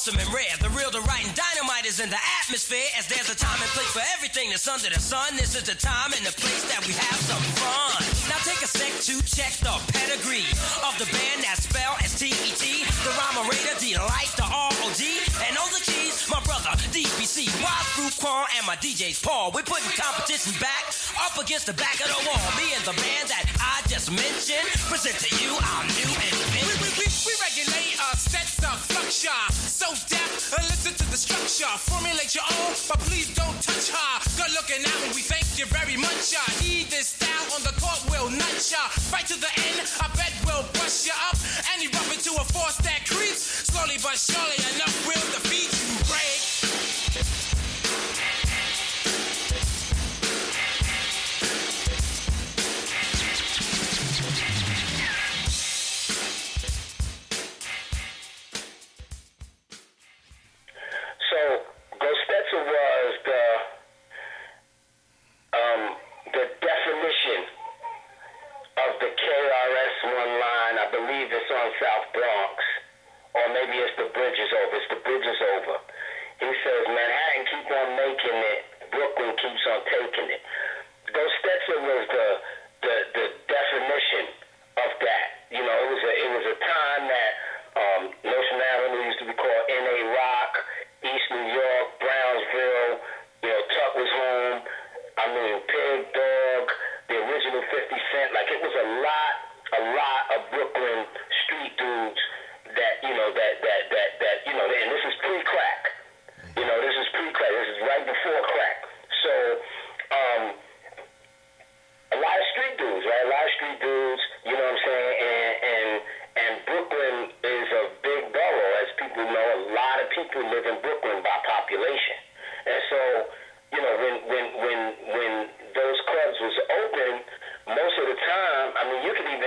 awesome 0.00 0.16
and 0.16 0.32
rare. 0.32 0.56
The 0.64 0.72
real, 0.72 0.88
the 0.88 1.04
right, 1.04 1.20
and 1.20 1.36
dynamite 1.36 1.84
is 1.84 2.00
in 2.00 2.08
the 2.08 2.22
atmosphere. 2.40 2.88
As 2.96 3.04
there's 3.04 3.28
a 3.28 3.36
time 3.36 3.60
and 3.60 3.68
place 3.76 3.92
for 3.92 4.00
everything 4.16 4.48
that's 4.48 4.64
under 4.64 4.88
the 4.88 4.96
sun. 4.96 5.36
This 5.36 5.52
is 5.52 5.68
the 5.68 5.76
time 5.76 6.16
and 6.16 6.24
the 6.24 6.32
place 6.40 6.64
that 6.72 6.80
we 6.88 6.96
have 6.96 7.20
some 7.20 7.44
fun. 7.60 8.00
Now 8.32 8.40
take 8.40 8.64
a 8.64 8.70
sec 8.70 8.96
to 9.12 9.20
check 9.28 9.52
the 9.60 9.76
pedigree 9.92 10.48
of 10.88 10.96
the 10.96 11.04
band 11.12 11.44
that 11.44 11.60
spell 11.60 12.00
S 12.00 12.16
T 12.16 12.32
E 12.32 12.48
T. 12.56 12.88
The 13.04 13.12
rhymerator, 13.12 13.76
the 13.76 14.00
light, 14.00 14.32
the 14.40 14.48
R-O-D. 14.48 15.04
And 15.44 15.52
all 15.60 15.68
the 15.68 15.84
keys, 15.84 16.24
my 16.32 16.40
brother, 16.48 16.72
DBC. 16.96 17.52
Y 17.60 17.76
through 17.92 18.16
Quan 18.16 18.48
and 18.56 18.64
my 18.64 18.80
DJ's 18.80 19.20
Paul. 19.20 19.52
We're 19.52 19.68
putting 19.68 19.92
competition 20.00 20.56
back 20.64 20.96
up 21.20 21.36
against 21.36 21.68
the 21.68 21.76
back 21.76 22.00
of 22.00 22.08
the 22.08 22.20
wall. 22.24 22.40
Me 22.56 22.72
and 22.72 22.84
the 22.88 22.96
band 22.96 23.28
that 23.28 23.44
I 23.60 23.84
just 23.84 24.08
mentioned 24.08 24.64
present 24.88 25.20
to 25.28 25.30
you 25.44 25.60
our 25.60 25.84
new 25.92 26.08
invention. 26.08 26.79
We 27.26 27.36
regulate 27.36 28.00
our 28.00 28.16
sets, 28.16 28.64
our 28.64 28.80
structure. 28.80 29.40
So 29.52 29.92
deaf, 30.08 30.56
uh, 30.56 30.62
listen 30.72 30.96
to 30.96 31.06
the 31.10 31.18
structure. 31.20 31.68
Formulate 31.84 32.32
your 32.34 32.48
own, 32.48 32.72
but 32.88 32.96
please 33.04 33.28
don't 33.36 33.60
touch 33.60 33.92
her. 33.92 34.12
Good 34.40 34.52
looking 34.56 34.80
out, 34.80 35.00
and 35.04 35.12
we 35.12 35.20
thank 35.20 35.44
you 35.60 35.66
very 35.68 36.00
much. 36.00 36.32
Uh. 36.32 36.40
Ya. 36.40 36.44
eat 36.64 36.88
this 36.88 37.12
style 37.12 37.46
on 37.52 37.60
the 37.60 37.76
court, 37.76 38.00
will 38.08 38.32
nut 38.32 38.64
ya. 38.72 38.80
Right 39.12 39.26
to 39.28 39.36
the 39.36 39.52
end, 39.68 39.84
I 40.00 40.08
bet 40.16 40.32
we'll 40.48 40.64
brush 40.72 41.04
ya 41.04 41.12
up. 41.28 41.36
And 41.76 41.84
erupt 41.84 42.08
into 42.08 42.32
a 42.40 42.44
force 42.56 42.80
that 42.88 43.04
creeps. 43.04 43.68
Slowly 43.68 44.00
but 44.00 44.16
surely, 44.16 44.56
enough 44.72 44.96
will 45.04 45.20
defeat. 45.36 45.49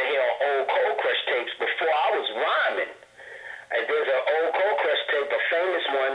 to 0.04 0.10
hear 0.12 0.20
old 0.20 0.68
Cold 0.68 0.96
Crush 1.00 1.24
tapes 1.32 1.56
before 1.56 1.94
I 1.96 2.08
was 2.20 2.28
rhyming. 2.36 2.94
And 3.72 3.82
there's 3.88 4.10
an 4.12 4.24
old 4.36 4.52
Cold 4.52 4.78
Crush 4.84 5.04
tape, 5.08 5.32
a 5.32 5.42
famous 5.48 5.86
one 5.96 6.14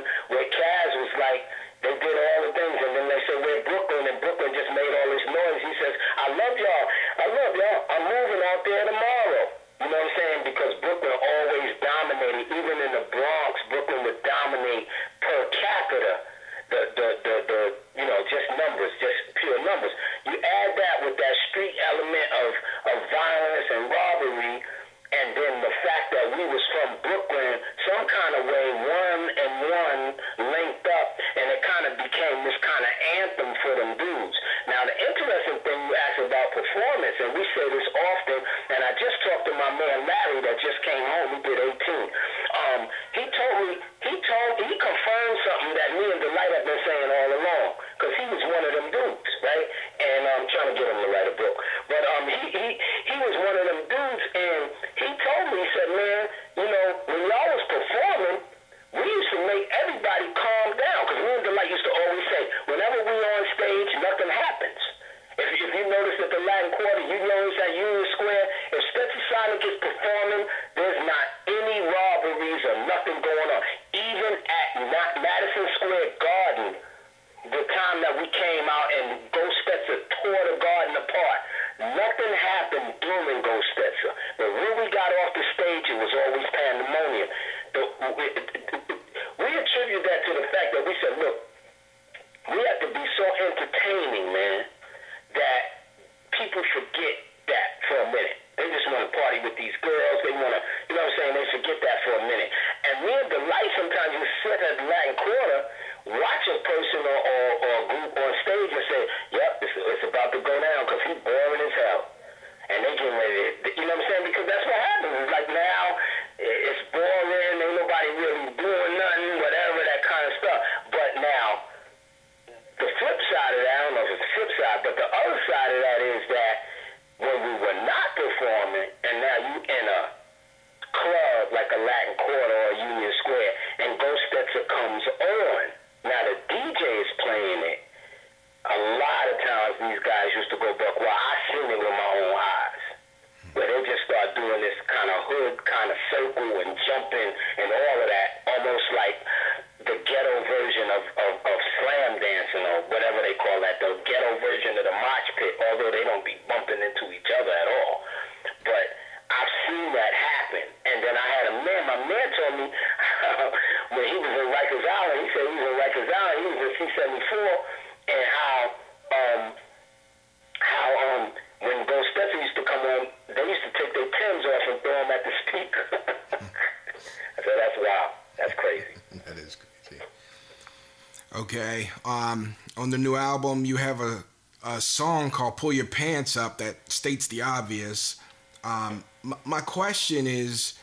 Okay. 181.38 181.88
Um, 182.05 182.57
on 182.77 182.90
the 182.90 182.98
new 182.98 183.14
album, 183.14 183.64
you 183.64 183.77
have 183.77 184.01
a, 184.01 184.24
a 184.64 184.81
song 184.81 185.31
called 185.31 185.57
Pull 185.57 185.72
Your 185.72 185.87
Pants 185.87 186.37
Up 186.37 186.59
that 186.59 186.90
states 186.90 187.29
the 187.29 187.42
obvious. 187.42 188.16
Um, 188.64 189.05
m- 189.24 189.35
my 189.44 189.61
question 189.61 190.27
is 190.27 190.74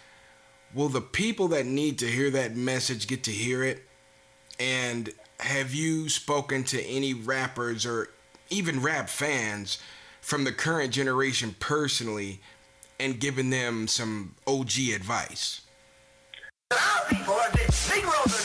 Will 0.73 0.87
the 0.87 1.01
people 1.01 1.49
that 1.49 1.65
need 1.65 1.99
to 1.99 2.07
hear 2.07 2.29
that 2.29 2.55
message 2.55 3.07
get 3.07 3.25
to 3.25 3.31
hear 3.31 3.65
it? 3.65 3.83
And 4.57 5.09
have 5.41 5.73
you 5.73 6.07
spoken 6.07 6.63
to 6.65 6.81
any 6.83 7.13
rappers 7.13 7.85
or 7.85 8.07
even 8.49 8.81
rap 8.81 9.09
fans 9.09 9.77
from 10.21 10.45
the 10.45 10.53
current 10.53 10.93
generation 10.93 11.53
personally 11.59 12.39
and 12.97 13.19
given 13.19 13.49
them 13.49 13.89
some 13.89 14.35
OG 14.47 14.71
advice? 14.93 15.61
People 17.09 17.33
are. 17.33 17.55
Negroes 18.05 18.44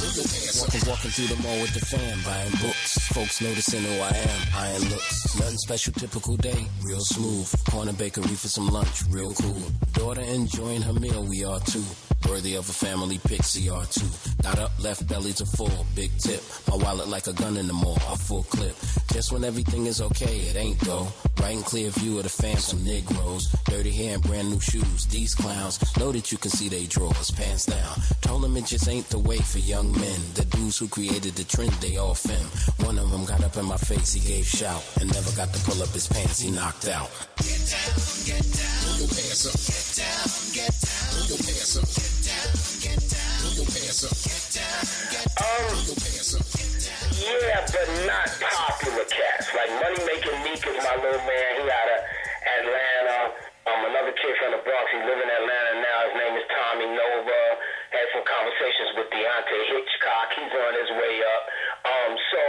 Walking, 0.00 0.88
walking 0.88 1.10
through 1.10 1.26
the 1.26 1.42
mall 1.42 1.60
with 1.60 1.74
the 1.74 1.84
fam, 1.84 2.18
buying 2.24 2.50
books. 2.62 2.98
Folks 3.08 3.40
noticing 3.42 3.82
who 3.82 4.00
I 4.00 4.08
am, 4.08 4.40
eyeing 4.56 4.88
looks. 4.88 5.36
Nothing 5.38 5.58
special, 5.58 5.92
typical 5.92 6.36
day, 6.36 6.66
real 6.82 7.00
smooth. 7.00 7.52
Corner 7.70 7.92
bakery 7.92 8.34
for 8.34 8.48
some 8.48 8.68
lunch, 8.68 9.02
real 9.10 9.34
cool. 9.34 9.62
Daughter 9.92 10.22
enjoying 10.22 10.82
her 10.82 10.94
meal, 10.94 11.24
we 11.24 11.44
are 11.44 11.60
too. 11.60 11.84
Worthy 12.28 12.54
of 12.54 12.68
a 12.68 12.72
family 12.72 13.18
pick, 13.18 13.42
CR2. 13.42 14.42
Got 14.42 14.58
up, 14.58 14.72
left 14.82 15.06
belly 15.08 15.32
to 15.34 15.46
full, 15.46 15.86
big 15.94 16.10
tip. 16.18 16.42
My 16.68 16.76
wallet 16.76 17.08
like 17.08 17.26
a 17.26 17.32
gun 17.32 17.56
in 17.56 17.66
the 17.66 17.72
mall, 17.72 17.98
a 18.10 18.16
full 18.16 18.44
clip. 18.44 18.76
Just 19.12 19.32
when 19.32 19.44
everything 19.44 19.86
is 19.86 20.00
okay, 20.00 20.38
it 20.48 20.56
ain't 20.56 20.78
though. 20.80 21.08
Right 21.40 21.56
and 21.56 21.64
clear 21.64 21.90
view 21.90 22.18
of 22.18 22.24
the 22.24 22.28
fam, 22.28 22.58
some 22.58 22.84
Negroes. 22.84 23.48
Dirty 23.64 23.90
hair 23.90 24.14
and 24.14 24.22
brand 24.22 24.50
new 24.50 24.60
shoes. 24.60 25.06
These 25.06 25.34
clowns 25.34 25.78
know 25.98 26.12
that 26.12 26.30
you 26.30 26.38
can 26.38 26.50
see 26.50 26.68
they 26.68 26.86
drawers, 26.86 27.30
pants 27.30 27.66
down. 27.66 27.96
Told 28.20 28.42
them 28.42 28.56
it 28.56 28.66
just 28.66 28.88
ain't 28.88 29.08
the 29.08 29.18
way 29.18 29.38
for 29.38 29.58
young 29.58 29.92
men. 29.92 30.20
The 30.34 30.44
dudes 30.44 30.78
who 30.78 30.88
created 30.88 31.34
the 31.34 31.44
trend, 31.44 31.72
they 31.74 31.96
all 31.96 32.14
fem. 32.14 32.46
One 32.86 32.98
of 32.98 33.10
them 33.10 33.24
got 33.24 33.42
up 33.42 33.56
in 33.56 33.64
my 33.64 33.76
face, 33.76 34.12
he 34.12 34.20
gave 34.20 34.46
shout. 34.46 34.84
And 35.00 35.12
never 35.12 35.34
got 35.36 35.52
to 35.52 35.60
pull 35.64 35.82
up 35.82 35.88
his 35.88 36.06
pants, 36.06 36.40
he 36.40 36.50
knocked 36.50 36.88
out. 36.88 37.10
Um, 45.50 45.82
yeah, 47.18 47.66
but 47.74 47.88
not 48.06 48.30
popular 48.38 49.02
cats. 49.10 49.50
Like 49.50 49.70
Money 49.82 49.98
Making 50.06 50.38
Meek 50.46 50.62
is 50.62 50.78
my 50.78 50.94
little 50.94 51.24
man. 51.26 51.48
He 51.58 51.66
out 51.66 51.90
of 51.90 52.00
Atlanta. 52.54 53.18
Um, 53.66 53.80
another 53.90 54.14
kid 54.14 54.30
from 54.38 54.54
the 54.54 54.62
Bronx. 54.62 54.86
He 54.94 55.02
live 55.02 55.18
in 55.18 55.26
Atlanta 55.26 55.72
now. 55.82 55.98
His 56.06 56.14
name 56.22 56.34
is 56.38 56.46
Tommy 56.54 56.86
Nova. 56.94 57.42
Had 57.90 58.06
some 58.14 58.22
conversations 58.30 58.94
with 58.94 59.10
Deontay 59.10 59.62
Hitchcock. 59.74 60.28
He's 60.38 60.54
on 60.54 60.72
his 60.78 60.90
way 61.02 61.14
up. 61.18 61.42
Um, 61.82 62.12
so 62.30 62.42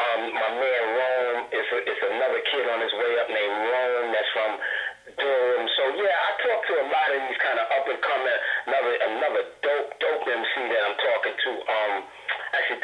um, 0.00 0.20
my 0.32 0.50
man 0.56 0.82
Rome 0.96 1.40
is 1.52 1.66
a, 1.76 1.78
is 1.92 2.00
another 2.08 2.40
kid 2.56 2.64
on 2.72 2.80
his 2.80 2.94
way 2.96 3.12
up 3.20 3.28
named 3.28 3.58
Rome. 3.68 4.16
That's 4.16 4.32
from 4.32 4.52
Durham. 5.20 5.66
So 5.76 5.82
yeah, 5.92 6.16
I 6.24 6.30
talk 6.40 6.60
to 6.72 6.74
a 6.80 6.86
lot 6.88 7.08
of 7.12 7.18
these 7.20 7.40
kind 7.44 7.58
of 7.60 7.66
up 7.68 7.84
and 7.84 8.00
coming. 8.00 8.38
Another 8.64 8.94
another 8.96 9.42
dope 9.60 9.92
dope 10.00 10.24
MC 10.24 10.54
that 10.72 10.82
I'm 10.88 10.96
talking 10.96 11.19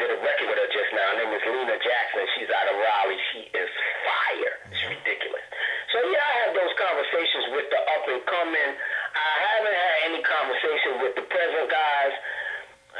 did 0.07 0.15
a 0.15 0.23
record 0.23 0.47
with 0.47 0.55
her 0.55 0.71
just 0.71 0.91
now. 0.95 1.03
Her 1.03 1.17
name 1.19 1.35
is 1.35 1.43
Lena 1.43 1.75
Jackson. 1.83 2.23
She's 2.39 2.47
out 2.47 2.67
of 2.71 2.79
Raleigh. 2.79 3.23
She 3.35 3.41
is 3.51 3.69
fire. 4.07 4.55
It's 4.71 4.83
ridiculous. 4.87 5.43
So 5.91 5.99
yeah, 6.07 6.23
I 6.23 6.33
have 6.47 6.53
those 6.55 6.73
conversations 6.79 7.45
with 7.51 7.67
the 7.67 7.79
up 7.91 8.03
and 8.07 8.23
coming. 8.23 8.71
I 8.71 9.31
haven't 9.51 9.75
had 9.75 9.95
any 10.07 10.21
conversation 10.23 10.91
with 11.03 11.13
the 11.19 11.27
present 11.27 11.67
guys. 11.67 12.13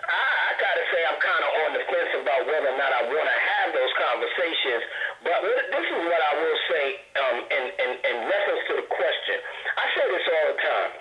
I, 0.03 0.19
I 0.19 0.49
gotta 0.59 0.83
say 0.91 0.99
I'm 1.07 1.19
kind 1.23 1.43
of 1.47 1.51
on 1.63 1.69
the 1.79 1.83
fence 1.87 2.11
about 2.27 2.41
whether 2.43 2.75
or 2.75 2.77
not 2.77 2.91
I 2.91 3.01
want 3.07 3.23
to 3.23 3.39
have 3.55 3.67
those 3.71 3.93
conversations. 3.95 4.83
But 5.23 5.37
this 5.47 5.87
is 5.87 5.99
what 6.11 6.21
I 6.21 6.33
will 6.43 6.59
say 6.67 6.85
um, 7.23 7.37
in, 7.55 7.63
in, 7.87 7.91
in 8.03 8.15
reference 8.27 8.63
to 8.67 8.73
the 8.83 8.87
question. 8.91 9.37
I 9.79 9.85
say 9.95 10.05
this 10.11 10.25
all 10.27 10.45
the 10.51 10.59
time. 10.59 10.91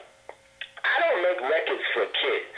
I 0.87 0.95
don't 1.03 1.19
make 1.19 1.41
records 1.51 1.87
for 1.99 2.07
kids. 2.07 2.55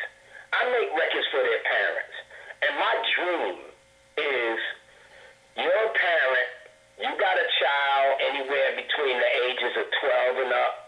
I 0.53 0.69
make 0.69 0.93
records 0.93 1.27
for 1.33 1.41
their 1.41 1.65
parents. 1.65 2.18
And 2.63 2.75
my 2.79 2.95
dream 3.15 3.57
is 4.19 4.59
your 5.57 5.85
parent, 5.95 6.51
you 6.99 7.11
got 7.19 7.37
a 7.39 7.47
child 7.63 8.11
anywhere 8.31 8.71
between 8.75 9.17
the 9.19 9.31
ages 9.47 9.73
of 9.79 9.87
12 10.35 10.43
and 10.43 10.53
up, 10.53 10.88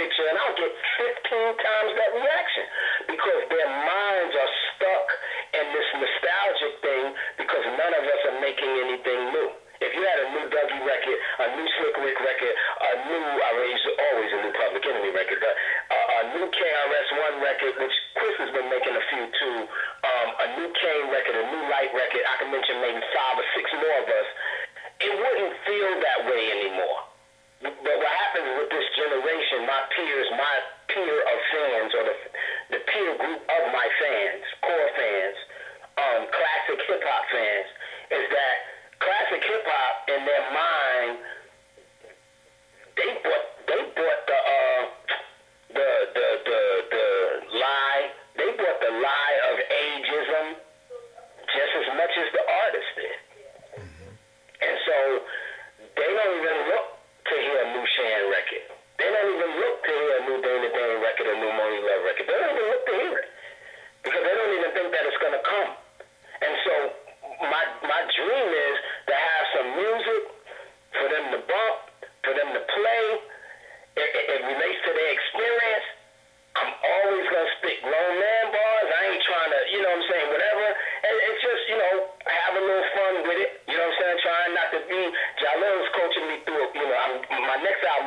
picture 0.00 0.24
and 0.32 0.38
I'll 0.40 0.56
get 0.56 0.72
15 0.96 1.60
times 1.60 1.90
that 1.92 2.10
reaction 2.16 2.64
because 3.12 3.40
their 3.52 3.68
minds 3.68 4.32
are 4.32 4.52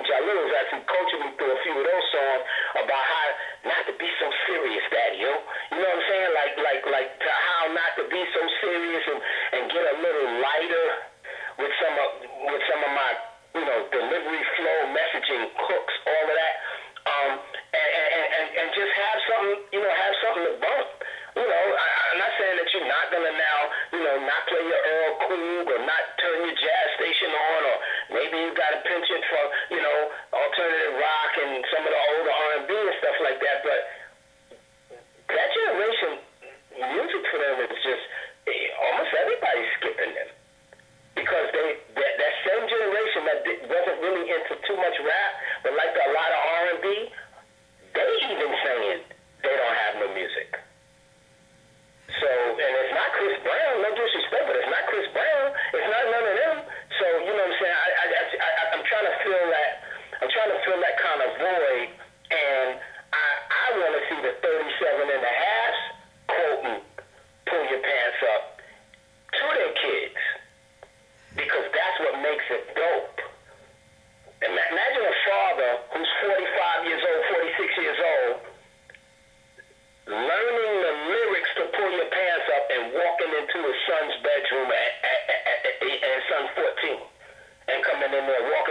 Jalil 0.03 0.37
was 0.43 0.53
actually 0.59 0.85
coaching 0.85 1.21
me 1.23 1.29
through 1.39 1.51
a 1.55 1.59
few 1.63 1.75
of 1.79 1.85
those 1.85 2.07
songs 2.11 2.43
about 2.83 3.03
how 3.03 3.27
not 3.71 3.81
to 3.87 3.93
be 3.95 4.09
so 4.19 4.27
serious 4.47 4.85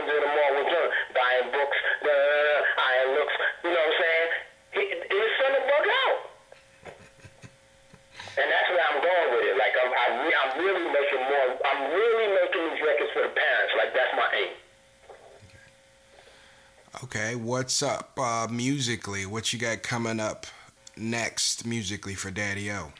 I'm 0.03 0.55
with 0.59 0.66
him. 0.66 0.88
Buying 1.14 1.48
books, 1.55 1.78
da, 2.03 2.11
da, 2.11 2.62
da, 2.74 3.12
looks. 3.14 3.34
You 3.62 3.70
know 3.70 3.76
what 3.76 3.92
I'm 3.92 4.00
saying? 4.03 4.28
He, 4.72 4.84
son 5.38 5.53
out. 5.53 6.18
And 8.32 8.46
that's 8.48 8.68
where 8.72 8.84
I'm 8.88 9.00
going 9.05 9.28
with 9.36 9.44
it. 9.46 9.57
Like 9.61 9.74
I'm, 9.76 9.92
I'm, 9.92 10.14
I'm 10.26 10.53
really 10.59 10.86
making 10.88 11.22
more. 11.22 11.48
I'm 11.68 11.80
really 11.92 12.28
making 12.34 12.62
these 12.72 12.80
records 12.82 13.12
for 13.12 13.22
the 13.22 13.34
parents. 13.36 13.72
Like 13.76 13.92
that's 13.94 14.14
my 14.16 14.28
aim. 14.34 14.53
Okay, 17.05 17.34
what's 17.36 17.82
up 17.82 18.18
uh, 18.18 18.48
musically? 18.50 19.26
What 19.26 19.53
you 19.53 19.59
got 19.59 19.82
coming 19.82 20.20
up 20.20 20.46
next 20.96 21.66
musically 21.66 22.14
for 22.14 22.30
Daddy 22.30 22.70
O? 22.70 22.92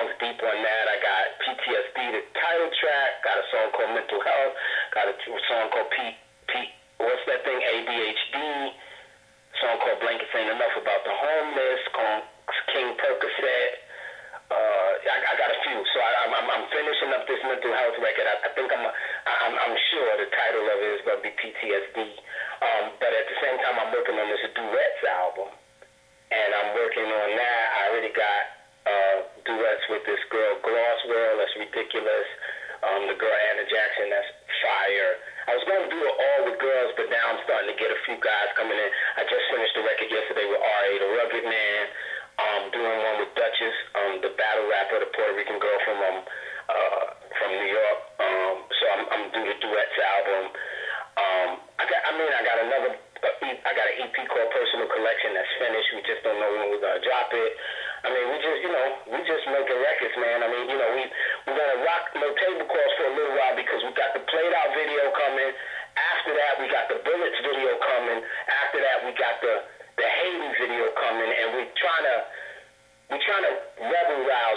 songs 0.00 0.16
deep 0.16 0.40
on 0.40 0.58
that. 0.64 0.84
I 0.88 0.96
got 1.04 1.24
PTSD, 1.44 1.98
the 2.16 2.22
title 2.32 2.70
track. 2.80 3.20
Got 3.20 3.36
a 3.36 3.44
song 3.52 3.68
called 3.76 3.92
Mental 3.92 4.20
Health. 4.24 4.54
Got 4.96 5.12
a 5.12 5.14
song 5.20 5.68
called 5.68 5.90
P 5.92 5.98
P. 6.48 6.52
What's 7.04 7.20
that 7.28 7.44
thing? 7.44 7.60
ADHD. 7.60 8.36
Song 9.60 9.76
called 9.84 10.00
Blankets 10.00 10.32
Ain't 10.32 10.56
Enough 10.56 10.72
about 10.80 11.04
the 11.04 11.12
homeless. 11.12 11.82
Called 11.92 12.24
King 12.72 12.96
Percocet. 12.96 13.72
Uh, 14.50 14.90
I, 15.04 15.16
I 15.30 15.32
got 15.38 15.50
a 15.52 15.58
few, 15.62 15.78
so 15.94 15.96
I, 16.02 16.10
I'm, 16.26 16.48
I'm 16.50 16.66
finishing 16.74 17.14
up 17.14 17.22
this 17.30 17.38
mental 17.46 17.70
health 17.70 17.94
record. 18.02 18.26
I, 18.26 18.34
I 18.42 18.50
think 18.58 18.66
I'm 18.74 18.82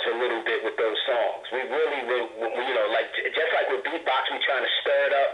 a 0.08 0.16
little 0.20 0.44
bit 0.44 0.64
with 0.64 0.76
those 0.76 1.00
songs. 1.08 1.44
We 1.52 1.62
really, 1.68 2.02
we, 2.08 2.18
you 2.48 2.76
know, 2.76 2.88
like 2.92 3.10
just 3.16 3.52
like 3.54 3.68
with 3.72 3.84
beatbox, 3.86 4.22
we 4.32 4.40
trying 4.44 4.66
to 4.66 4.74
stir 4.84 5.02
it 5.10 5.16
up. 5.16 5.32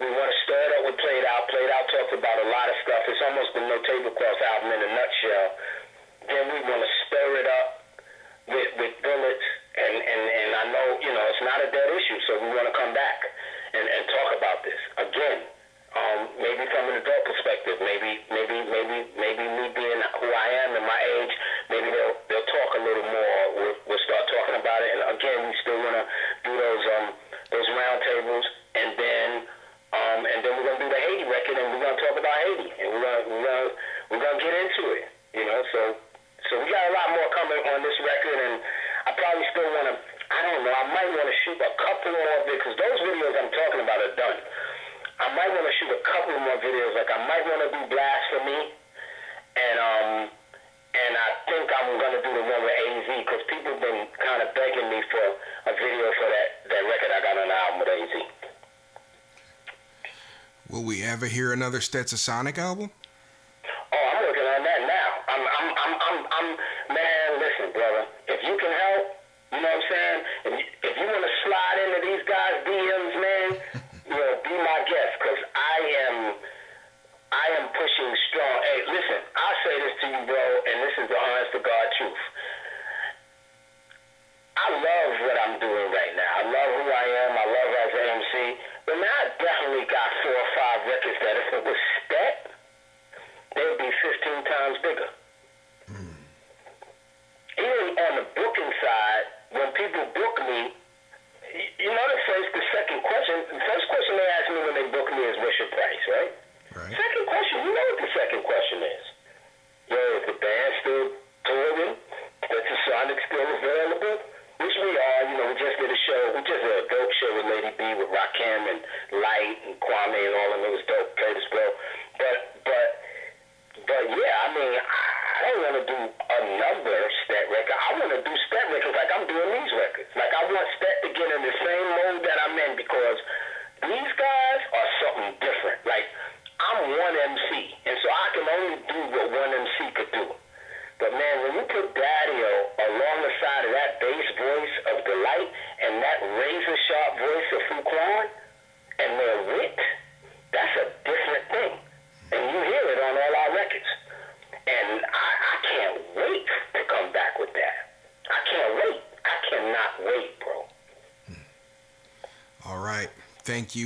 We 0.00 0.08
want 0.08 0.32
to 0.32 0.38
stir 0.48 0.62
it 0.64 0.72
up 0.80 0.82
with 0.88 0.96
Played 0.96 1.24
Out. 1.28 1.44
Played 1.52 1.70
Out 1.70 1.84
talked 1.92 2.14
about 2.16 2.38
a 2.40 2.48
lot 2.48 2.66
of 2.72 2.76
stuff. 2.88 3.02
It's 3.04 3.20
almost 3.20 3.50
the 3.52 3.62
No 3.68 3.76
Tablecloth 3.84 4.40
album 4.56 4.72
in 4.72 4.80
a 4.80 4.90
nutshell. 4.96 5.48
Then 6.24 6.44
we 6.48 6.58
want 6.64 6.80
to 6.80 6.90
stir 7.04 7.28
it 7.44 7.48
up 7.48 7.68
with, 8.48 8.70
with 8.80 8.94
bullets, 9.04 9.46
and, 9.76 9.94
and, 10.00 10.22
and 10.24 10.50
I 10.56 10.64
know, 10.72 10.86
you 11.04 11.12
know, 11.12 11.24
it's 11.28 11.44
not 11.44 11.60
a 11.60 11.68
dead 11.68 11.88
issue, 11.92 12.18
so 12.26 12.30
we 12.40 12.48
want 12.48 12.66
to 12.66 12.74
come 12.74 12.96
back 12.96 13.18
and, 13.76 13.84
and 13.84 14.02
talk 14.08 14.28
about 14.40 14.58
this 14.64 14.80
again. 15.04 15.40
Um, 15.90 16.18
maybe 16.38 16.64
from 16.70 16.86
an 16.86 17.02
adult 17.02 17.24
perspective, 17.26 17.82
maybe, 17.82 18.22
maybe 18.30 18.39
another 61.70 61.86
Stetsasonic 61.86 62.58
album? 62.58 62.90
Oh, 62.90 64.06
I'm 64.10 64.26
working 64.26 64.42
on 64.42 64.62
that 64.66 64.82
now. 64.90 65.10
I'm, 65.30 65.42
I'm, 65.46 65.68
I'm, 65.70 65.94
I'm, 66.02 66.18
I'm 66.26 66.48
man, 66.90 67.28
listen, 67.38 67.70
brother. 67.70 68.10
If 68.26 68.42
you 68.42 68.58
can 68.58 68.74
help, 68.74 69.04
you 69.54 69.62
know 69.62 69.70
what 69.70 69.78
I'm 69.78 69.86
saying? 69.86 70.18
If 70.50 70.52
you, 70.58 70.66
if 70.66 70.94
you 70.98 71.06
want 71.06 71.22
to 71.22 71.34
slide 71.46 71.78
into 71.78 72.00
these 72.10 72.22
guys' 72.26 72.58
DMs, 72.66 73.14
man, 73.22 73.48
you 74.10 74.18
know, 74.18 74.30
be 74.42 74.54
my 74.58 74.80
guest, 74.82 75.14
because 75.22 75.42
I 75.46 75.76
am, 76.10 76.16
I 77.30 77.46
am 77.62 77.70
pushing 77.70 78.10
strong. 78.34 78.56
Hey, 78.66 78.78
listen, 78.90 79.20
I 79.30 79.50
say 79.62 79.74
this 79.78 79.94
to 79.94 80.06
you, 80.10 80.20
bro, 80.26 80.42
and 80.66 80.76
this 80.90 80.94
is 80.98 81.06
the 81.06 81.18
honest 81.22 81.50
to 81.54 81.60
God 81.62 81.86
truth. 82.02 82.22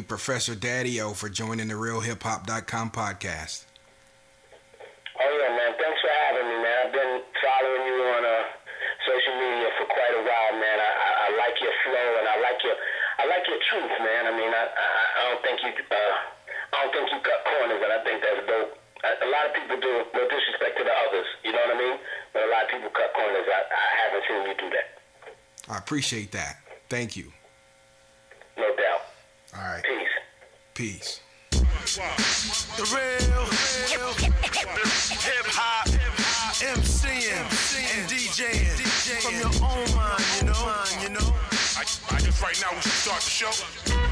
Professor 0.05 0.55
Daddy 0.55 1.01
O, 1.01 1.13
for 1.13 1.29
joining 1.29 1.69
the 1.69 1.75
RealHipHop.com 1.75 2.91
podcast. 2.91 3.65
Oh, 5.19 5.31
yeah, 5.41 5.51
man. 5.57 5.73
Thanks 5.81 6.01
for 6.01 6.13
having 6.29 6.47
me, 6.49 6.57
man. 6.63 6.77
I've 6.87 6.93
been 6.93 7.15
following 7.43 7.83
you 7.87 7.97
on 8.15 8.23
uh, 8.25 8.43
social 9.07 9.35
media 9.37 9.69
for 9.79 9.87
quite 9.89 10.15
a 10.17 10.23
while, 10.25 10.55
man. 10.59 10.79
I, 10.81 10.91
I, 10.91 11.11
I, 11.25 11.29
like 11.39 11.57
your 11.61 11.75
flow 11.85 12.09
and 12.21 12.27
I 12.29 12.37
like 12.41 12.61
your 12.65 12.77
I 13.15 13.25
like 13.31 13.47
your 13.47 13.61
truth, 13.71 13.95
man. 14.03 14.27
I 14.27 14.33
mean, 14.35 14.51
I, 14.51 14.65
I, 14.67 14.89
I 15.15 15.21
don't 15.31 15.43
think 15.47 15.59
you 15.63 15.71
uh, 15.71 15.97
I 16.75 16.77
don't 16.83 16.93
think 16.93 17.07
you 17.15 17.21
cut 17.23 17.41
corners, 17.47 17.79
and 17.79 17.93
I 17.95 18.01
think 18.03 18.19
that's 18.21 18.43
dope. 18.49 18.75
A 19.05 19.29
lot 19.29 19.45
of 19.47 19.53
people 19.53 19.77
do, 19.79 19.93
no 20.17 20.23
disrespect 20.27 20.81
to 20.81 20.85
the 20.85 20.95
others, 21.09 21.29
you 21.45 21.53
know 21.53 21.61
what 21.69 21.77
I 21.77 21.79
mean? 21.79 21.97
But 22.33 22.49
a 22.49 22.51
lot 22.51 22.65
of 22.65 22.71
people 22.73 22.89
cut 22.89 23.13
corners. 23.13 23.45
I, 23.47 23.61
I 23.69 23.87
haven't 24.01 24.25
seen 24.27 24.41
you 24.49 24.55
do 24.57 24.69
that. 24.73 24.89
I 25.69 25.79
appreciate 25.79 26.33
that. 26.33 26.57
Thank 26.89 27.17
you. 27.17 27.31
No 28.57 28.75
doubt. 28.77 29.03
All 29.57 29.63
right. 29.63 29.85
Peace. 30.75 31.21
The 31.53 32.83
real, 32.91 33.47
real 33.95 34.13
hip 34.13 35.47
hop, 35.47 35.87
MCing 36.59 37.31
and 37.95 38.11
DJing 38.11 38.83
from 39.23 39.35
your 39.37 39.55
own 39.63 39.87
mind, 39.95 40.25
you 40.41 40.47
know, 40.49 40.85
you 41.01 41.11
know. 41.11 41.35
I, 41.77 41.85
I 42.11 42.19
guess 42.19 42.43
right 42.43 42.61
now 42.61 42.75
we 42.75 42.81
should 42.81 42.91
start 42.91 43.23
the 43.23 43.31
show. 43.31 44.04